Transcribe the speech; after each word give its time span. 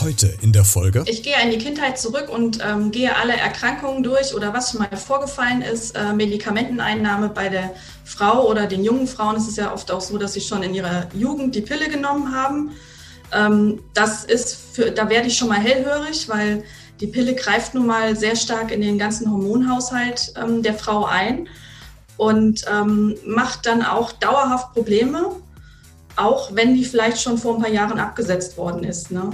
Heute 0.00 0.34
in 0.42 0.52
der 0.52 0.64
Folge. 0.64 1.04
Ich 1.06 1.22
gehe 1.22 1.34
in 1.42 1.50
die 1.50 1.58
Kindheit 1.58 1.98
zurück 1.98 2.28
und 2.28 2.58
ähm, 2.62 2.90
gehe 2.90 3.16
alle 3.16 3.32
Erkrankungen 3.34 4.02
durch 4.02 4.34
oder 4.34 4.52
was 4.52 4.70
schon 4.70 4.80
mal 4.80 4.96
vorgefallen 4.96 5.62
ist. 5.62 5.96
Äh, 5.96 6.12
Medikamenteneinnahme 6.12 7.30
bei 7.30 7.48
der 7.48 7.74
Frau 8.04 8.48
oder 8.48 8.66
den 8.66 8.84
jungen 8.84 9.06
Frauen 9.06 9.36
ist 9.36 9.48
es 9.48 9.56
ja 9.56 9.72
oft 9.72 9.90
auch 9.90 10.00
so, 10.02 10.18
dass 10.18 10.34
sie 10.34 10.40
schon 10.40 10.62
in 10.62 10.74
ihrer 10.74 11.06
Jugend 11.14 11.54
die 11.54 11.62
Pille 11.62 11.88
genommen 11.88 12.34
haben. 12.34 12.72
Ähm, 13.32 13.80
das 13.94 14.24
ist 14.24 14.58
für, 14.72 14.90
da 14.90 15.08
werde 15.08 15.28
ich 15.28 15.36
schon 15.38 15.48
mal 15.48 15.60
hellhörig, 15.60 16.28
weil 16.28 16.64
die 17.00 17.06
Pille 17.06 17.34
greift 17.34 17.74
nun 17.74 17.86
mal 17.86 18.14
sehr 18.14 18.36
stark 18.36 18.70
in 18.72 18.82
den 18.82 18.98
ganzen 18.98 19.30
Hormonhaushalt 19.30 20.34
ähm, 20.36 20.62
der 20.62 20.74
Frau 20.74 21.06
ein 21.06 21.48
und 22.16 22.64
ähm, 22.70 23.16
macht 23.24 23.66
dann 23.66 23.82
auch 23.82 24.12
dauerhaft 24.12 24.74
Probleme, 24.74 25.36
auch 26.16 26.54
wenn 26.54 26.74
die 26.74 26.84
vielleicht 26.84 27.20
schon 27.20 27.38
vor 27.38 27.56
ein 27.56 27.62
paar 27.62 27.70
Jahren 27.70 27.98
abgesetzt 27.98 28.56
worden 28.56 28.84
ist. 28.84 29.10
Ne? 29.10 29.30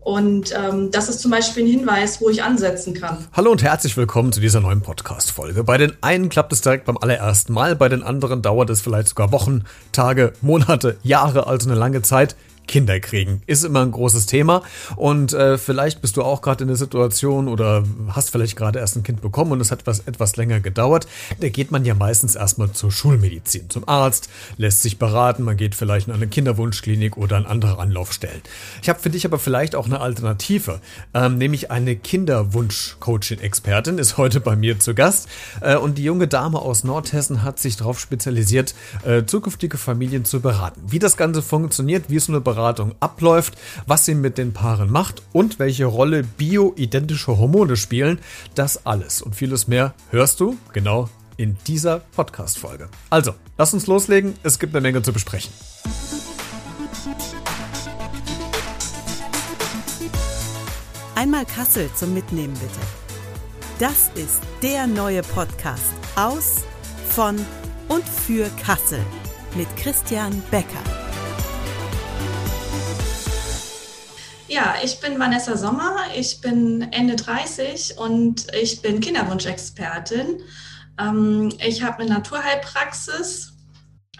Und 0.00 0.54
ähm, 0.56 0.90
das 0.90 1.08
ist 1.08 1.20
zum 1.20 1.30
Beispiel 1.30 1.64
ein 1.64 1.68
Hinweis, 1.68 2.20
wo 2.20 2.30
ich 2.30 2.42
ansetzen 2.42 2.94
kann. 2.94 3.26
Hallo 3.34 3.50
und 3.50 3.62
herzlich 3.62 3.96
willkommen 3.96 4.32
zu 4.32 4.40
dieser 4.40 4.60
neuen 4.60 4.80
Podcast-Folge. 4.80 5.64
Bei 5.64 5.76
den 5.76 5.92
einen 6.00 6.30
klappt 6.30 6.52
es 6.52 6.62
direkt 6.62 6.86
beim 6.86 6.96
allerersten 6.96 7.52
Mal, 7.52 7.76
bei 7.76 7.88
den 7.88 8.02
anderen 8.02 8.40
dauert 8.40 8.70
es 8.70 8.80
vielleicht 8.80 9.08
sogar 9.08 9.32
Wochen, 9.32 9.64
Tage, 9.92 10.32
Monate, 10.40 10.96
Jahre, 11.02 11.46
also 11.46 11.68
eine 11.68 11.78
lange 11.78 12.00
Zeit. 12.02 12.36
Kinder 12.68 13.00
kriegen. 13.00 13.42
Ist 13.46 13.64
immer 13.64 13.82
ein 13.82 13.90
großes 13.90 14.26
Thema. 14.26 14.62
Und 14.94 15.32
äh, 15.32 15.58
vielleicht 15.58 16.00
bist 16.00 16.16
du 16.16 16.22
auch 16.22 16.42
gerade 16.42 16.62
in 16.62 16.68
der 16.68 16.76
Situation 16.76 17.48
oder 17.48 17.82
hast 18.10 18.30
vielleicht 18.30 18.54
gerade 18.54 18.78
erst 18.78 18.96
ein 18.96 19.02
Kind 19.02 19.20
bekommen 19.20 19.52
und 19.52 19.60
es 19.60 19.72
hat 19.72 19.86
was 19.86 20.00
etwas 20.00 20.36
länger 20.36 20.60
gedauert. 20.60 21.08
Da 21.40 21.48
geht 21.48 21.72
man 21.72 21.84
ja 21.84 21.94
meistens 21.94 22.36
erstmal 22.36 22.70
zur 22.72 22.92
Schulmedizin, 22.92 23.70
zum 23.70 23.88
Arzt, 23.88 24.28
lässt 24.56 24.82
sich 24.82 24.98
beraten, 24.98 25.42
man 25.42 25.56
geht 25.56 25.74
vielleicht 25.74 26.06
in 26.06 26.14
eine 26.14 26.28
Kinderwunschklinik 26.28 27.16
oder 27.16 27.36
an 27.36 27.46
andere 27.46 27.78
Anlaufstellen. 27.78 28.42
Ich 28.82 28.88
habe 28.88 29.00
für 29.00 29.10
dich 29.10 29.24
aber 29.24 29.38
vielleicht 29.38 29.74
auch 29.74 29.86
eine 29.86 30.00
Alternative, 30.00 30.80
ähm, 31.14 31.38
nämlich 31.38 31.70
eine 31.70 31.96
Kinderwunsch-Coaching-Expertin 31.96 33.98
ist 33.98 34.18
heute 34.18 34.40
bei 34.40 34.54
mir 34.54 34.78
zu 34.78 34.94
Gast. 34.94 35.28
Äh, 35.60 35.76
und 35.76 35.98
die 35.98 36.04
junge 36.04 36.28
Dame 36.28 36.60
aus 36.60 36.84
Nordhessen 36.84 37.42
hat 37.42 37.58
sich 37.58 37.76
darauf 37.76 37.98
spezialisiert, 37.98 38.74
äh, 39.04 39.24
zukünftige 39.24 39.78
Familien 39.78 40.24
zu 40.24 40.40
beraten. 40.40 40.82
Wie 40.86 40.98
das 40.98 41.16
Ganze 41.16 41.42
funktioniert, 41.42 42.04
wie 42.08 42.16
es 42.16 42.26
so 42.26 42.32
eine 42.32 42.40
Beratung 42.40 42.57
Beratung 42.58 42.94
abläuft, 42.98 43.56
was 43.86 44.04
sie 44.04 44.14
mit 44.14 44.36
den 44.36 44.52
Paaren 44.52 44.90
macht 44.90 45.22
und 45.32 45.60
welche 45.60 45.84
Rolle 45.84 46.24
bioidentische 46.24 47.38
Hormone 47.38 47.76
spielen. 47.76 48.18
Das 48.56 48.84
alles 48.84 49.22
und 49.22 49.36
vieles 49.36 49.68
mehr 49.68 49.94
hörst 50.10 50.40
du 50.40 50.56
genau 50.72 51.08
in 51.36 51.56
dieser 51.68 52.00
Podcast-Folge. 52.16 52.88
Also, 53.10 53.34
lass 53.56 53.72
uns 53.72 53.86
loslegen. 53.86 54.34
Es 54.42 54.58
gibt 54.58 54.74
eine 54.74 54.82
Menge 54.82 55.02
zu 55.02 55.12
besprechen. 55.12 55.52
Einmal 61.14 61.46
Kassel 61.46 61.88
zum 61.94 62.12
Mitnehmen 62.12 62.54
bitte. 62.54 62.80
Das 63.78 64.10
ist 64.16 64.40
der 64.62 64.88
neue 64.88 65.22
Podcast 65.22 65.92
aus, 66.16 66.64
von 67.08 67.36
und 67.86 68.04
für 68.04 68.50
Kassel 68.64 69.00
mit 69.56 69.68
Christian 69.76 70.42
Becker. 70.50 70.97
Ja, 74.58 74.74
ich 74.82 74.98
bin 74.98 75.20
Vanessa 75.20 75.56
Sommer, 75.56 75.94
ich 76.16 76.40
bin 76.40 76.88
Ende 76.90 77.14
30 77.14 77.96
und 77.96 78.52
ich 78.60 78.82
bin 78.82 78.98
Kinderwunschexpertin. 78.98 80.40
Ähm, 80.98 81.52
ich 81.64 81.84
habe 81.84 82.02
eine 82.02 82.14
Naturheilpraxis 82.14 83.52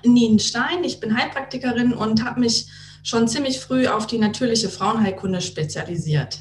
in 0.04 0.12
Nienstein. 0.12 0.84
Ich 0.84 1.00
bin 1.00 1.18
Heilpraktikerin 1.18 1.92
und 1.92 2.24
habe 2.24 2.38
mich 2.38 2.68
schon 3.02 3.26
ziemlich 3.26 3.58
früh 3.58 3.88
auf 3.88 4.06
die 4.06 4.18
natürliche 4.18 4.68
Frauenheilkunde 4.68 5.40
spezialisiert. 5.40 6.38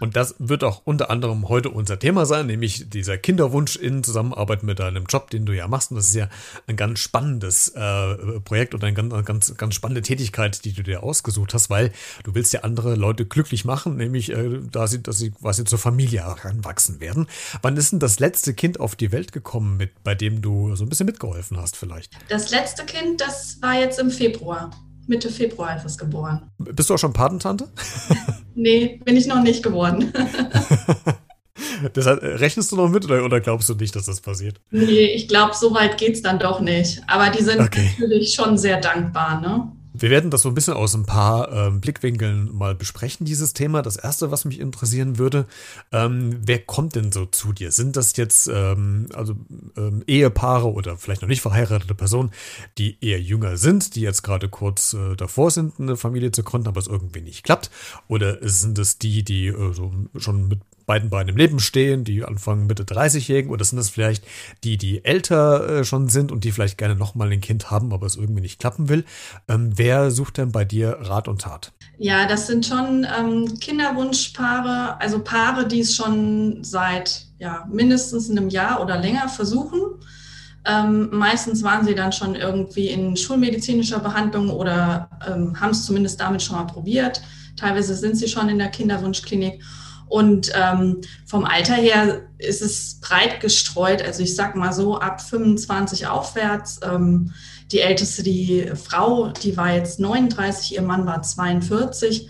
Und 0.00 0.16
das 0.16 0.34
wird 0.38 0.64
auch 0.64 0.82
unter 0.84 1.10
anderem 1.10 1.48
heute 1.48 1.70
unser 1.70 1.98
Thema 1.98 2.26
sein, 2.26 2.46
nämlich 2.46 2.90
dieser 2.90 3.18
Kinderwunsch 3.18 3.76
in 3.76 4.04
Zusammenarbeit 4.04 4.62
mit 4.62 4.78
deinem 4.78 5.06
Job, 5.06 5.30
den 5.30 5.46
du 5.46 5.52
ja 5.52 5.68
machst. 5.68 5.90
Und 5.90 5.96
das 5.96 6.08
ist 6.08 6.14
ja 6.14 6.28
ein 6.66 6.76
ganz 6.76 7.00
spannendes 7.00 7.68
äh, 7.68 8.40
Projekt 8.40 8.74
oder 8.74 8.86
eine 8.86 8.94
ganz, 8.94 9.24
ganz, 9.24 9.56
ganz 9.56 9.74
spannende 9.74 10.02
Tätigkeit, 10.02 10.64
die 10.64 10.72
du 10.72 10.82
dir 10.82 11.02
ausgesucht 11.02 11.54
hast, 11.54 11.70
weil 11.70 11.92
du 12.24 12.34
willst 12.34 12.52
ja 12.52 12.60
andere 12.60 12.94
Leute 12.94 13.26
glücklich 13.26 13.64
machen, 13.64 13.96
nämlich 13.96 14.30
äh, 14.32 14.60
da 14.70 14.86
sie, 14.86 15.02
dass 15.02 15.18
sie 15.18 15.30
quasi 15.30 15.64
zur 15.64 15.78
Familie 15.78 16.24
heranwachsen 16.24 17.00
werden. 17.00 17.26
Wann 17.62 17.76
ist 17.76 17.92
denn 17.92 17.98
das 17.98 18.18
letzte 18.18 18.54
Kind 18.54 18.80
auf 18.80 18.96
die 18.96 19.12
Welt 19.12 19.32
gekommen, 19.32 19.76
mit, 19.76 20.02
bei 20.04 20.14
dem 20.14 20.42
du 20.42 20.74
so 20.76 20.84
ein 20.84 20.88
bisschen 20.88 21.06
mitgeholfen 21.06 21.56
hast 21.56 21.76
vielleicht? 21.76 22.12
Das 22.28 22.50
letzte 22.50 22.84
Kind, 22.84 23.20
das 23.20 23.60
war 23.62 23.74
jetzt 23.74 23.98
im 23.98 24.10
Februar. 24.10 24.70
Mitte 25.06 25.30
Februar 25.30 25.76
ist 25.76 25.84
es 25.84 25.98
geboren. 25.98 26.50
Bist 26.58 26.90
du 26.90 26.94
auch 26.94 26.98
schon 26.98 27.12
Patentante? 27.12 27.68
nee, 28.54 29.00
bin 29.04 29.16
ich 29.16 29.26
noch 29.26 29.42
nicht 29.42 29.62
geworden. 29.62 30.12
Deshalb, 31.94 32.22
rechnest 32.22 32.72
du 32.72 32.76
noch 32.76 32.88
mit 32.88 33.04
oder, 33.04 33.24
oder, 33.24 33.40
glaubst 33.40 33.68
du 33.68 33.74
nicht, 33.74 33.94
dass 33.94 34.06
das 34.06 34.20
passiert? 34.20 34.60
Nee, 34.70 35.12
ich 35.14 35.28
glaube, 35.28 35.54
so 35.54 35.74
weit 35.74 35.98
geht 35.98 36.14
es 36.14 36.22
dann 36.22 36.38
doch 36.38 36.60
nicht. 36.60 37.02
Aber 37.06 37.30
die 37.30 37.42
sind 37.42 37.60
okay. 37.60 37.90
natürlich 37.98 38.34
schon 38.34 38.58
sehr 38.58 38.80
dankbar, 38.80 39.40
ne? 39.40 39.72
Wir 39.98 40.10
werden 40.10 40.30
das 40.30 40.42
so 40.42 40.48
ein 40.48 40.54
bisschen 40.54 40.74
aus 40.74 40.94
ein 40.94 41.06
paar 41.06 41.50
ähm, 41.52 41.80
Blickwinkeln 41.80 42.54
mal 42.54 42.74
besprechen, 42.74 43.24
dieses 43.24 43.52
Thema. 43.54 43.82
Das 43.82 43.96
erste, 43.96 44.30
was 44.30 44.44
mich 44.44 44.60
interessieren 44.60 45.18
würde, 45.18 45.46
ähm, 45.92 46.38
wer 46.42 46.58
kommt 46.58 46.94
denn 46.96 47.12
so 47.12 47.26
zu 47.26 47.52
dir? 47.52 47.72
Sind 47.72 47.96
das 47.96 48.16
jetzt 48.16 48.48
ähm, 48.52 49.08
also 49.14 49.34
ähm, 49.76 50.02
Ehepaare 50.06 50.70
oder 50.70 50.96
vielleicht 50.96 51.22
noch 51.22 51.28
nicht 51.28 51.40
verheiratete 51.40 51.94
Personen, 51.94 52.30
die 52.78 52.98
eher 53.00 53.20
jünger 53.20 53.56
sind, 53.56 53.94
die 53.94 54.02
jetzt 54.02 54.22
gerade 54.22 54.48
kurz 54.48 54.92
äh, 54.92 55.16
davor 55.16 55.50
sind, 55.50 55.80
eine 55.80 55.96
Familie 55.96 56.30
zu 56.30 56.42
gründen, 56.42 56.68
aber 56.68 56.80
es 56.80 56.86
irgendwie 56.86 57.22
nicht 57.22 57.44
klappt? 57.44 57.70
Oder 58.08 58.38
sind 58.46 58.78
es 58.78 58.98
die, 58.98 59.22
die 59.22 59.46
äh, 59.46 59.72
so 59.72 59.92
schon 60.16 60.48
mit 60.48 60.60
beiden 60.86 61.10
Beinen 61.10 61.30
im 61.30 61.36
Leben 61.36 61.58
stehen, 61.58 62.04
die 62.04 62.24
Anfang 62.24 62.66
Mitte 62.66 62.84
30-Jährigen, 62.84 63.50
oder 63.50 63.64
sind 63.64 63.76
das 63.76 63.90
vielleicht 63.90 64.24
die, 64.64 64.78
die 64.78 65.04
älter 65.04 65.80
äh, 65.80 65.84
schon 65.84 66.08
sind 66.08 66.32
und 66.32 66.44
die 66.44 66.52
vielleicht 66.52 66.78
gerne 66.78 66.94
nochmal 66.94 67.30
ein 67.32 67.40
Kind 67.40 67.70
haben, 67.70 67.92
aber 67.92 68.06
es 68.06 68.16
irgendwie 68.16 68.40
nicht 68.40 68.60
klappen 68.60 68.88
will? 68.88 69.04
Ähm, 69.48 69.72
wer 69.74 70.10
sucht 70.10 70.38
denn 70.38 70.52
bei 70.52 70.64
dir 70.64 70.96
Rat 71.00 71.28
und 71.28 71.42
Tat? 71.42 71.72
Ja, 71.98 72.26
das 72.26 72.46
sind 72.46 72.64
schon 72.64 73.06
ähm, 73.18 73.58
Kinderwunschpaare, 73.58 75.00
also 75.00 75.18
Paare, 75.18 75.66
die 75.66 75.80
es 75.80 75.94
schon 75.94 76.62
seit 76.62 77.26
ja, 77.38 77.66
mindestens 77.70 78.30
einem 78.30 78.48
Jahr 78.48 78.80
oder 78.80 78.98
länger 78.98 79.28
versuchen. 79.28 79.80
Ähm, 80.64 81.08
meistens 81.12 81.62
waren 81.62 81.84
sie 81.84 81.94
dann 81.94 82.12
schon 82.12 82.34
irgendwie 82.34 82.88
in 82.88 83.16
schulmedizinischer 83.16 84.00
Behandlung 84.00 84.50
oder 84.50 85.08
ähm, 85.26 85.58
haben 85.60 85.70
es 85.70 85.84
zumindest 85.84 86.20
damit 86.20 86.42
schon 86.42 86.56
mal 86.56 86.64
probiert. 86.64 87.22
Teilweise 87.56 87.94
sind 87.94 88.16
sie 88.16 88.28
schon 88.28 88.48
in 88.48 88.58
der 88.58 88.68
Kinderwunschklinik. 88.68 89.62
Und 90.08 90.52
ähm, 90.54 91.00
vom 91.26 91.44
Alter 91.44 91.74
her 91.74 92.22
ist 92.38 92.62
es 92.62 93.00
breit 93.00 93.40
gestreut. 93.40 94.02
Also 94.02 94.22
ich 94.22 94.34
sag 94.36 94.54
mal 94.54 94.72
so 94.72 94.98
ab 94.98 95.20
25 95.20 96.06
aufwärts. 96.06 96.80
Ähm, 96.82 97.32
die 97.72 97.80
älteste, 97.80 98.22
die 98.22 98.70
Frau, 98.74 99.28
die 99.28 99.56
war 99.56 99.74
jetzt 99.74 99.98
39, 99.98 100.74
ihr 100.74 100.82
Mann 100.82 101.06
war 101.06 101.22
42. 101.22 102.28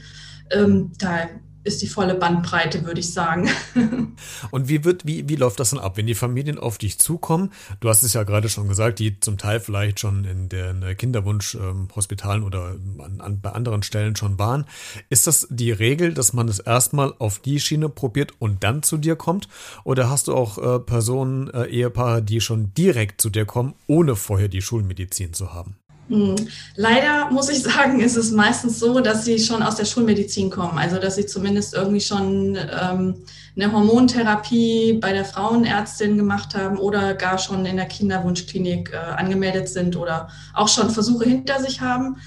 Ähm, 0.51 0.93
da 0.99 1.29
ist 1.67 1.83
die 1.83 1.89
volle 1.89 2.15
Bandbreite, 2.15 2.85
würde 2.85 3.01
ich 3.01 3.13
sagen. 3.13 3.51
Und 4.51 4.69
wie 4.69 4.85
wird, 4.85 5.07
wie, 5.07 5.29
wie 5.29 5.37
läuft 5.37 5.61
das 5.61 5.71
dann 5.71 5.81
ab, 5.81 5.97
wenn 5.97 6.07
die 6.07 6.15
Familien 6.15 6.59
auf 6.59 6.79
dich 6.79 6.99
zukommen? 6.99 7.53
Du 7.81 7.89
hast 7.89 8.03
es 8.03 8.15
ja 8.15 8.23
gerade 8.23 8.49
schon 8.49 8.69
gesagt, 8.69 8.99
die 8.99 9.19
zum 9.21 9.37
Teil 9.37 9.61
vielleicht 9.61 10.01
schon 10.01 10.25
in 10.25 10.49
den 10.49 10.97
Kinderwunschhospitalen 10.97 12.43
ähm, 12.43 12.47
oder 12.47 12.77
an, 12.99 13.21
an, 13.21 13.41
bei 13.41 13.51
anderen 13.51 13.83
Stellen 13.83 14.17
schon 14.17 14.39
waren. 14.39 14.67
Ist 15.11 15.27
das 15.27 15.49
die 15.51 15.73
Regel, 15.73 16.15
dass 16.15 16.33
man 16.33 16.49
es 16.49 16.61
erstmal 16.61 17.15
auf 17.19 17.41
die 17.41 17.61
Schiene 17.61 17.89
probiert 17.89 18.33
und 18.39 18.63
dann 18.63 18.83
zu 18.83 18.97
dir 18.97 19.17
kommt? 19.17 19.49
Oder 19.85 20.09
hast 20.09 20.29
du 20.29 20.35
auch 20.35 20.59
äh, 20.59 20.79
Personen, 20.79 21.51
äh, 21.51 21.65
Ehepaare, 21.65 22.23
die 22.23 22.41
schon 22.41 22.73
direkt 22.75 23.21
zu 23.21 23.31
dir 23.31 23.45
kommen, 23.45 23.75
ohne 23.87 24.17
vorher 24.17 24.49
die 24.49 24.63
Schulmedizin 24.63 25.33
zu 25.33 25.53
haben? 25.53 25.77
Hm. 26.09 26.37
Leider 26.77 27.31
muss 27.31 27.49
ich 27.49 27.63
sagen, 27.63 28.01
ist 28.01 28.17
es 28.17 28.31
meistens 28.31 28.79
so, 28.79 29.01
dass 29.01 29.25
sie 29.25 29.39
schon 29.39 29.63
aus 29.63 29.77
der 29.77 29.85
Schulmedizin 29.85 30.51
kommen. 30.51 30.79
Also 30.79 30.99
dass 30.99 31.17
sie 31.17 31.27
zumindest 31.27 31.75
irgendwie 31.75 32.01
schon 32.01 32.57
ähm, 32.57 33.15
eine 33.57 33.73
Hormontherapie 33.73 34.95
bei 34.95 35.13
der 35.13 35.25
Frauenärztin 35.25 36.17
gemacht 36.17 36.55
haben 36.55 36.79
oder 36.79 37.15
gar 37.15 37.39
schon 37.39 37.65
in 37.65 37.77
der 37.77 37.87
Kinderwunschklinik 37.87 38.93
äh, 38.93 38.97
angemeldet 38.97 39.69
sind 39.69 39.97
oder 39.97 40.29
auch 40.55 40.69
schon 40.69 40.91
Versuche 40.91 41.25
hinter 41.25 41.61
sich 41.61 41.81
haben. 41.81 42.19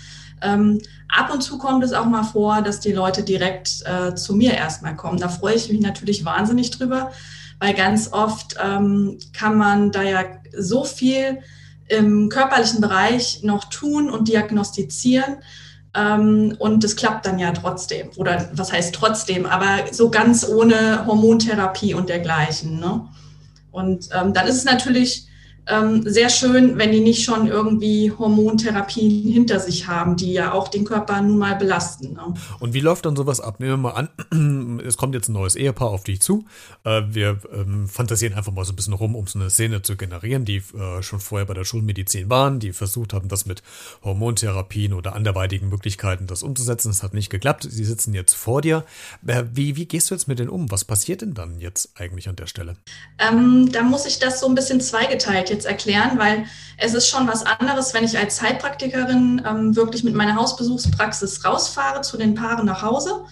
Ähm, 0.42 0.82
ab 1.10 1.32
und 1.34 1.42
zu 1.42 1.58
kommt 1.58 1.84
es 1.84 1.94
auch 1.94 2.06
mal 2.06 2.24
vor, 2.24 2.62
dass 2.62 2.80
die 2.80 2.94
Leute 2.94 3.24
direkt 3.24 3.84
äh, 3.86 4.16
zu 4.16 4.36
mir 4.36 4.54
erstmal 4.54 4.96
kommen. 4.96 5.20
Da 5.20 5.30
freue 5.30 5.56
ich 5.56 5.70
mich 5.70 5.82
natürlich 5.82 6.26
wahnsinnig 6.26 6.72
drüber, 6.72 7.12
weil 7.60 7.74
ganz 7.74 8.12
oft 8.12 8.56
ähm, 8.64 9.20
kann 9.34 9.58
man 9.58 9.92
da 9.92 10.02
ja 10.02 10.24
so 10.58 10.84
viel 10.84 11.40
im 11.90 12.30
körperlichen 12.30 12.82
Bereich 12.82 13.44
noch 13.44 13.66
tun 13.66 14.10
und 14.10 14.28
diagnostizieren. 14.28 15.38
Ähm, 15.96 16.56
und 16.60 16.84
es 16.84 16.96
klappt 16.96 17.26
dann 17.26 17.40
ja 17.40 17.52
trotzdem. 17.52 18.10
Oder 18.16 18.50
was 18.54 18.72
heißt 18.72 18.94
trotzdem, 18.94 19.46
aber 19.46 19.92
so 19.92 20.10
ganz 20.10 20.48
ohne 20.48 21.06
Hormontherapie 21.06 21.94
und 21.94 22.10
dergleichen. 22.10 22.80
Ne? 22.80 23.08
Und 23.72 24.10
ähm, 24.14 24.34
dann 24.34 24.48
ist 24.48 24.58
es 24.58 24.66
natürlich 24.66 25.29
ähm, 25.70 26.04
sehr 26.06 26.30
schön, 26.30 26.78
wenn 26.78 26.92
die 26.92 27.00
nicht 27.00 27.24
schon 27.24 27.48
irgendwie 27.48 28.12
Hormontherapien 28.18 29.32
hinter 29.32 29.60
sich 29.60 29.88
haben, 29.88 30.16
die 30.16 30.34
ja 30.34 30.54
auch 30.54 30.68
den 30.68 30.86
Körper 30.86 31.22
nun 31.22 31.38
mal 31.38 31.56
belasten. 31.56 32.14
Ne? 32.14 32.34
Und 32.60 32.74
wie 32.74 32.80
läuft 32.80 33.06
dann 33.06 33.16
sowas 33.16 33.40
ab? 33.40 33.60
Nehmen 33.60 33.72
wir 33.74 33.78
mal 33.78 34.08
an, 34.32 34.80
es 34.86 34.98
kommt 34.98 35.16
jetzt 35.16 35.30
ein 35.30 35.34
neues 35.34 35.56
Ehepaar 35.56 35.90
auf 35.90 36.04
dich 36.04 36.22
zu. 36.22 36.46
Äh, 36.84 37.04
wir 37.10 37.40
ähm, 37.54 37.88
fantasieren 37.88 38.34
einfach 38.34 38.52
mal 38.52 38.66
so 38.66 38.74
ein 38.74 38.76
bisschen 38.76 38.94
rum, 38.94 39.16
um 39.16 39.28
so 39.28 39.40
eine 39.40 39.50
Szene 39.50 39.82
zu 39.82 39.96
generieren, 39.96 40.46
die 40.46 40.58
äh, 40.58 41.02
schon 41.02 41.20
vorher 41.20 41.46
bei 41.46 41.54
der 41.54 41.66
Schulmedizin 41.66 42.30
waren, 42.30 42.60
die 42.60 42.74
versucht 42.74 43.14
haben, 43.14 43.30
das 43.30 43.46
mit 43.46 43.62
Hormontherapien 44.04 44.94
oder 44.94 45.16
anderweitigen 45.16 45.70
Möglichkeiten 45.70 46.28
das 46.28 46.44
umzusetzen. 46.44 46.90
Es 46.90 47.04
hat 47.04 47.14
nicht 47.14 47.30
geklappt. 47.30 47.68
Sie 47.70 47.86
sitzen 47.86 48.14
jetzt 48.14 48.34
vor 48.34 48.62
dir. 48.62 48.84
Äh, 49.26 49.44
wie, 49.54 49.76
wie 49.76 49.86
gehst 49.86 50.10
du 50.10 50.16
jetzt 50.16 50.28
mit 50.28 50.40
denen 50.40 50.50
um? 50.50 50.72
Was 50.72 50.86
passiert 50.86 51.22
denn 51.22 51.34
dann 51.34 51.60
jetzt 51.60 52.00
eigentlich 52.00 52.28
an 52.28 52.36
der 52.36 52.48
Stelle? 52.48 52.76
Ähm, 53.20 53.72
da 53.72 53.84
muss 53.84 54.06
ich 54.06 54.20
das 54.20 54.40
so 54.40 54.48
ein 54.48 54.56
bisschen 54.56 54.82
zweigeteilt 54.82 55.50
jetzt 55.50 55.59
erklären, 55.66 56.18
weil 56.18 56.46
es 56.78 56.94
ist 56.94 57.08
schon 57.08 57.28
was 57.28 57.46
anderes, 57.46 57.94
wenn 57.94 58.04
ich 58.04 58.18
als 58.18 58.42
Heilpraktikerin 58.42 59.42
ähm, 59.46 59.76
wirklich 59.76 60.04
mit 60.04 60.16
meiner 60.16 60.36
Hausbesuchspraxis 60.36 61.44
rausfahre 61.44 62.02
zu 62.02 62.18
den 62.18 62.36
Paaren 62.36 62.66
nach 62.66 62.82
Hause. 62.82 63.26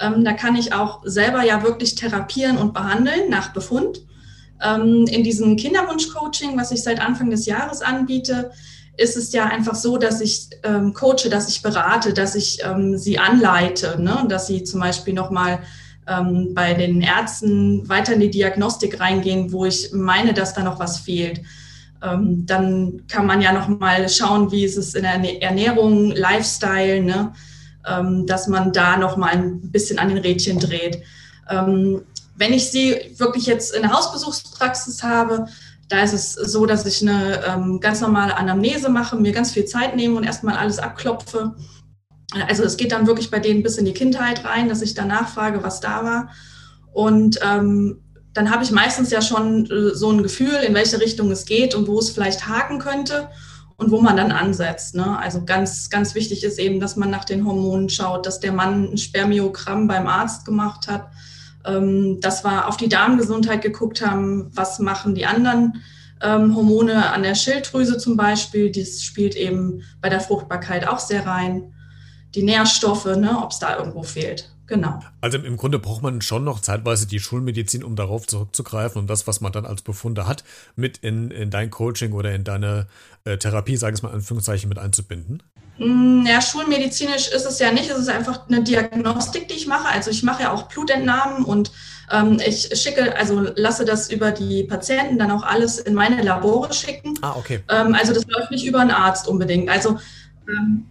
Ähm, 0.00 0.24
da 0.24 0.32
kann 0.32 0.56
ich 0.56 0.72
auch 0.72 1.00
selber 1.04 1.42
ja 1.42 1.62
wirklich 1.62 1.94
therapieren 1.94 2.58
und 2.58 2.74
behandeln 2.74 3.30
nach 3.30 3.52
Befund. 3.52 4.00
Ähm, 4.62 5.06
in 5.08 5.22
diesem 5.22 5.56
Kinderwunsch-Coaching, 5.56 6.56
was 6.58 6.72
ich 6.72 6.82
seit 6.82 7.00
Anfang 7.00 7.30
des 7.30 7.46
Jahres 7.46 7.82
anbiete, 7.82 8.50
ist 8.96 9.16
es 9.16 9.32
ja 9.32 9.46
einfach 9.46 9.76
so, 9.76 9.96
dass 9.96 10.20
ich 10.20 10.48
ähm, 10.64 10.92
coache, 10.92 11.30
dass 11.30 11.48
ich 11.48 11.62
berate, 11.62 12.12
dass 12.12 12.34
ich 12.34 12.58
ähm, 12.64 12.98
sie 12.98 13.18
anleite, 13.18 14.00
ne? 14.00 14.26
dass 14.28 14.48
sie 14.48 14.64
zum 14.64 14.80
Beispiel 14.80 15.14
nochmal 15.14 15.60
ähm, 16.08 16.52
bei 16.52 16.74
den 16.74 17.00
Ärzten 17.00 17.88
weiter 17.88 18.14
in 18.14 18.20
die 18.20 18.30
Diagnostik 18.30 18.98
reingehen, 18.98 19.52
wo 19.52 19.64
ich 19.64 19.92
meine, 19.92 20.34
dass 20.34 20.54
da 20.54 20.62
noch 20.62 20.80
was 20.80 20.98
fehlt. 20.98 21.40
Ähm, 22.02 22.46
dann 22.46 23.02
kann 23.08 23.26
man 23.26 23.40
ja 23.40 23.52
noch 23.52 23.68
mal 23.68 24.08
schauen, 24.08 24.52
wie 24.52 24.64
ist 24.64 24.76
es 24.76 24.94
in 24.94 25.02
der 25.02 25.42
Ernährung, 25.42 26.12
Lifestyle, 26.12 27.02
ne? 27.02 27.32
Ähm, 27.86 28.26
dass 28.26 28.46
man 28.48 28.72
da 28.72 28.96
noch 28.96 29.16
mal 29.16 29.32
ein 29.32 29.70
bisschen 29.70 29.98
an 29.98 30.08
den 30.08 30.18
Rädchen 30.18 30.58
dreht. 30.58 31.02
Ähm, 31.48 32.02
wenn 32.36 32.52
ich 32.52 32.70
sie 32.70 33.14
wirklich 33.16 33.46
jetzt 33.46 33.74
in 33.74 33.82
der 33.82 33.92
Hausbesuchspraxis 33.92 35.02
habe, 35.02 35.46
da 35.88 36.02
ist 36.02 36.12
es 36.12 36.32
so, 36.34 36.66
dass 36.66 36.86
ich 36.86 37.02
eine 37.02 37.42
ähm, 37.44 37.80
ganz 37.80 38.00
normale 38.00 38.36
Anamnese 38.36 38.90
mache, 38.90 39.16
mir 39.16 39.32
ganz 39.32 39.52
viel 39.52 39.64
Zeit 39.64 39.96
nehme 39.96 40.16
und 40.16 40.24
erstmal 40.24 40.56
alles 40.56 40.78
abklopfe. 40.78 41.54
Also 42.46 42.62
es 42.62 42.76
geht 42.76 42.92
dann 42.92 43.06
wirklich 43.06 43.30
bei 43.30 43.38
denen 43.38 43.62
bis 43.62 43.78
in 43.78 43.86
die 43.86 43.94
Kindheit 43.94 44.44
rein, 44.44 44.68
dass 44.68 44.82
ich 44.82 44.94
danach 44.94 45.28
frage, 45.30 45.62
was 45.62 45.80
da 45.80 46.04
war. 46.04 46.30
Und 46.92 47.38
ähm, 47.42 48.02
dann 48.38 48.52
habe 48.52 48.62
ich 48.62 48.70
meistens 48.70 49.10
ja 49.10 49.20
schon 49.20 49.66
äh, 49.66 49.96
so 49.96 50.12
ein 50.12 50.22
Gefühl, 50.22 50.54
in 50.64 50.72
welche 50.72 51.00
Richtung 51.00 51.28
es 51.32 51.44
geht 51.44 51.74
und 51.74 51.88
wo 51.88 51.98
es 51.98 52.10
vielleicht 52.10 52.46
haken 52.46 52.78
könnte 52.78 53.28
und 53.76 53.90
wo 53.90 54.00
man 54.00 54.16
dann 54.16 54.30
ansetzt. 54.30 54.94
Ne? 54.94 55.18
Also 55.18 55.44
ganz, 55.44 55.90
ganz 55.90 56.14
wichtig 56.14 56.44
ist 56.44 56.60
eben, 56.60 56.78
dass 56.78 56.94
man 56.94 57.10
nach 57.10 57.24
den 57.24 57.44
Hormonen 57.44 57.88
schaut, 57.88 58.26
dass 58.26 58.38
der 58.38 58.52
Mann 58.52 58.92
ein 58.92 58.96
Spermiogramm 58.96 59.88
beim 59.88 60.06
Arzt 60.06 60.44
gemacht 60.44 60.86
hat, 60.86 61.08
ähm, 61.64 62.20
dass 62.20 62.44
wir 62.44 62.68
auf 62.68 62.76
die 62.76 62.88
Darmgesundheit 62.88 63.60
geguckt 63.60 64.06
haben, 64.06 64.52
was 64.54 64.78
machen 64.78 65.16
die 65.16 65.26
anderen 65.26 65.82
ähm, 66.22 66.54
Hormone 66.54 67.10
an 67.10 67.24
der 67.24 67.34
Schilddrüse 67.34 67.98
zum 67.98 68.16
Beispiel. 68.16 68.70
Dies 68.70 69.02
spielt 69.02 69.34
eben 69.34 69.82
bei 70.00 70.10
der 70.10 70.20
Fruchtbarkeit 70.20 70.86
auch 70.86 71.00
sehr 71.00 71.26
rein. 71.26 71.74
Die 72.36 72.44
Nährstoffe, 72.44 73.16
ne, 73.16 73.36
ob 73.42 73.50
es 73.50 73.58
da 73.58 73.76
irgendwo 73.76 74.04
fehlt. 74.04 74.52
Genau. 74.68 75.00
Also 75.22 75.38
im 75.38 75.56
Grunde 75.56 75.78
braucht 75.78 76.02
man 76.02 76.20
schon 76.20 76.44
noch 76.44 76.60
zeitweise 76.60 77.06
die 77.06 77.20
Schulmedizin, 77.20 77.82
um 77.82 77.96
darauf 77.96 78.26
zurückzugreifen 78.26 79.00
und 79.00 79.08
das, 79.08 79.26
was 79.26 79.40
man 79.40 79.50
dann 79.50 79.64
als 79.64 79.82
Befunde 79.82 80.26
hat, 80.26 80.44
mit 80.76 80.98
in, 80.98 81.30
in 81.30 81.50
dein 81.50 81.70
Coaching 81.70 82.12
oder 82.12 82.34
in 82.34 82.44
deine 82.44 82.86
äh, 83.24 83.38
Therapie, 83.38 83.76
sage 83.76 83.96
ich 83.96 84.02
mal 84.02 84.10
in 84.10 84.16
Anführungszeichen, 84.16 84.68
mit 84.68 84.78
einzubinden? 84.78 85.42
Mm, 85.78 86.26
ja, 86.26 86.42
schulmedizinisch 86.42 87.28
ist 87.28 87.46
es 87.46 87.58
ja 87.58 87.72
nicht. 87.72 87.88
Es 87.88 87.98
ist 87.98 88.10
einfach 88.10 88.46
eine 88.48 88.62
Diagnostik, 88.62 89.48
die 89.48 89.54
ich 89.54 89.66
mache. 89.66 89.88
Also 89.88 90.10
ich 90.10 90.22
mache 90.22 90.42
ja 90.42 90.52
auch 90.52 90.64
Blutentnahmen 90.64 91.44
und 91.44 91.72
ähm, 92.10 92.38
ich 92.44 92.68
schicke, 92.74 93.16
also 93.16 93.46
lasse 93.54 93.84
das 93.84 94.10
über 94.10 94.32
die 94.32 94.64
Patienten 94.64 95.18
dann 95.18 95.30
auch 95.30 95.42
alles 95.42 95.78
in 95.78 95.94
meine 95.94 96.22
Labore 96.22 96.72
schicken. 96.72 97.14
Ah, 97.22 97.34
okay. 97.36 97.60
Ähm, 97.70 97.94
also 97.94 98.12
das 98.12 98.26
läuft 98.26 98.50
nicht 98.50 98.66
über 98.66 98.80
einen 98.80 98.90
Arzt 98.90 99.28
unbedingt. 99.28 99.70
Also 99.70 99.98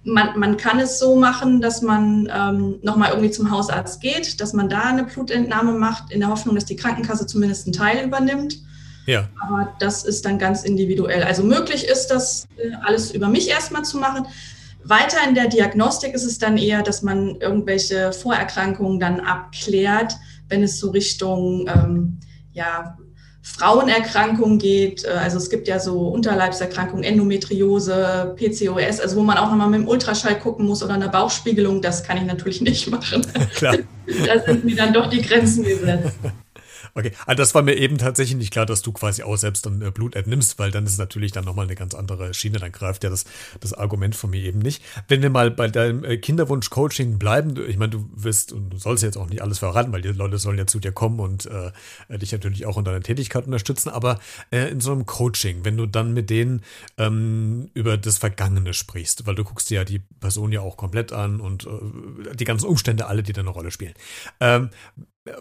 man, 0.03 0.39
man 0.39 0.57
kann 0.57 0.79
es 0.79 0.99
so 0.99 1.15
machen, 1.15 1.61
dass 1.61 1.81
man 1.81 2.29
ähm, 2.31 2.79
nochmal 2.83 3.09
irgendwie 3.09 3.31
zum 3.31 3.49
Hausarzt 3.49 4.01
geht, 4.01 4.39
dass 4.39 4.53
man 4.53 4.69
da 4.69 4.83
eine 4.83 5.03
Blutentnahme 5.03 5.73
macht, 5.73 6.11
in 6.11 6.19
der 6.19 6.29
Hoffnung, 6.29 6.55
dass 6.55 6.65
die 6.65 6.75
Krankenkasse 6.75 7.25
zumindest 7.25 7.65
einen 7.65 7.73
Teil 7.73 8.05
übernimmt. 8.05 8.59
Ja. 9.07 9.27
Aber 9.41 9.73
das 9.79 10.03
ist 10.03 10.25
dann 10.25 10.37
ganz 10.37 10.63
individuell. 10.63 11.23
Also 11.23 11.43
möglich 11.43 11.87
ist 11.87 12.07
das 12.07 12.47
äh, 12.57 12.71
alles 12.83 13.11
über 13.11 13.29
mich 13.29 13.49
erstmal 13.49 13.83
zu 13.83 13.97
machen. 13.97 14.27
Weiter 14.83 15.17
in 15.27 15.33
der 15.33 15.47
Diagnostik 15.47 16.13
ist 16.13 16.23
es 16.23 16.37
dann 16.39 16.57
eher, 16.57 16.83
dass 16.83 17.01
man 17.01 17.35
irgendwelche 17.37 18.13
Vorerkrankungen 18.13 18.99
dann 18.99 19.19
abklärt, 19.19 20.15
wenn 20.49 20.61
es 20.61 20.79
so 20.79 20.91
Richtung 20.91 21.67
ähm, 21.67 22.19
ja, 22.53 22.97
Frauenerkrankungen 23.55 24.59
geht. 24.59 25.05
Äh, 25.05 25.09
also 25.09 25.37
es 25.37 25.49
gibt 25.49 25.67
ja 25.67 25.79
so 25.79 26.07
Unterleibserkrankungen, 26.09 27.03
Endometriose, 27.03 28.35
PCOS, 28.35 28.99
also 28.99 29.17
wo 29.17 29.23
man 29.23 29.37
auch 29.37 29.49
nochmal 29.49 29.69
mit 29.69 29.81
dem 29.81 29.87
Ultraschall 29.87 30.37
gucken 30.39 30.65
muss 30.65 30.83
oder 30.83 30.93
eine 30.93 31.09
Bauchspiegelung. 31.09 31.81
Das 31.81 32.03
kann 32.03 32.17
ich 32.17 32.25
natürlich 32.25 32.61
nicht 32.61 32.89
machen. 32.89 33.25
Klar. 33.55 33.77
da 34.25 34.39
sind 34.45 34.65
mir 34.65 34.75
dann 34.75 34.93
doch 34.93 35.07
die 35.07 35.21
Grenzen 35.21 35.63
gesetzt. 35.63 36.17
Okay, 36.97 37.11
also 37.27 37.37
das 37.37 37.53
war 37.53 37.61
mir 37.61 37.75
eben 37.75 37.99
tatsächlich 37.99 38.37
nicht 38.37 38.51
klar, 38.51 38.65
dass 38.65 38.81
du 38.81 38.91
quasi 38.91 39.21
auch 39.21 39.37
selbst 39.37 39.67
dann 39.67 39.77
Blut 39.93 40.15
entnimmst, 40.15 40.57
weil 40.57 40.71
dann 40.71 40.87
ist 40.87 40.97
natürlich 40.97 41.31
dann 41.31 41.45
nochmal 41.45 41.65
eine 41.65 41.75
ganz 41.75 41.93
andere 41.93 42.33
Schiene, 42.33 42.57
dann 42.57 42.71
greift 42.71 43.03
ja 43.03 43.11
das, 43.11 43.25
das 43.59 43.73
Argument 43.73 44.15
von 44.15 44.31
mir 44.31 44.41
eben 44.41 44.57
nicht. 44.57 44.81
Wenn 45.07 45.21
wir 45.21 45.29
mal 45.29 45.51
bei 45.51 45.67
deinem 45.67 46.03
äh, 46.03 46.17
Kinderwunsch-Coaching 46.17 47.19
bleiben, 47.19 47.53
ich 47.69 47.77
meine, 47.77 47.91
du 47.91 48.09
wirst 48.15 48.51
und 48.51 48.71
du 48.71 48.77
sollst 48.79 49.03
jetzt 49.03 49.15
auch 49.15 49.29
nicht 49.29 49.43
alles 49.43 49.59
verraten, 49.59 49.91
weil 49.91 50.01
die 50.01 50.07
Leute 50.07 50.39
sollen 50.39 50.57
ja 50.57 50.65
zu 50.65 50.79
dir 50.79 50.91
kommen 50.91 51.19
und 51.19 51.45
äh, 51.45 52.17
dich 52.17 52.31
natürlich 52.31 52.65
auch 52.65 52.79
in 52.79 52.83
deiner 52.83 53.01
Tätigkeit 53.01 53.45
unterstützen, 53.45 53.89
aber 53.89 54.19
äh, 54.49 54.67
in 54.71 54.81
so 54.81 54.91
einem 54.91 55.05
Coaching, 55.05 55.65
wenn 55.65 55.77
du 55.77 55.85
dann 55.85 56.15
mit 56.15 56.31
denen 56.31 56.63
ähm, 56.97 57.69
über 57.75 57.97
das 57.97 58.17
Vergangene 58.17 58.73
sprichst, 58.73 59.27
weil 59.27 59.35
du 59.35 59.43
guckst 59.43 59.69
dir 59.69 59.75
ja 59.75 59.83
die 59.83 59.99
Person 60.19 60.51
ja 60.51 60.61
auch 60.61 60.77
komplett 60.77 61.13
an 61.13 61.41
und 61.41 61.67
äh, 61.67 62.33
die 62.33 62.45
ganzen 62.45 62.65
Umstände 62.65 63.05
alle, 63.05 63.21
die 63.21 63.33
da 63.33 63.41
eine 63.41 63.51
Rolle 63.51 63.69
spielen. 63.69 63.93
Ähm, 64.39 64.71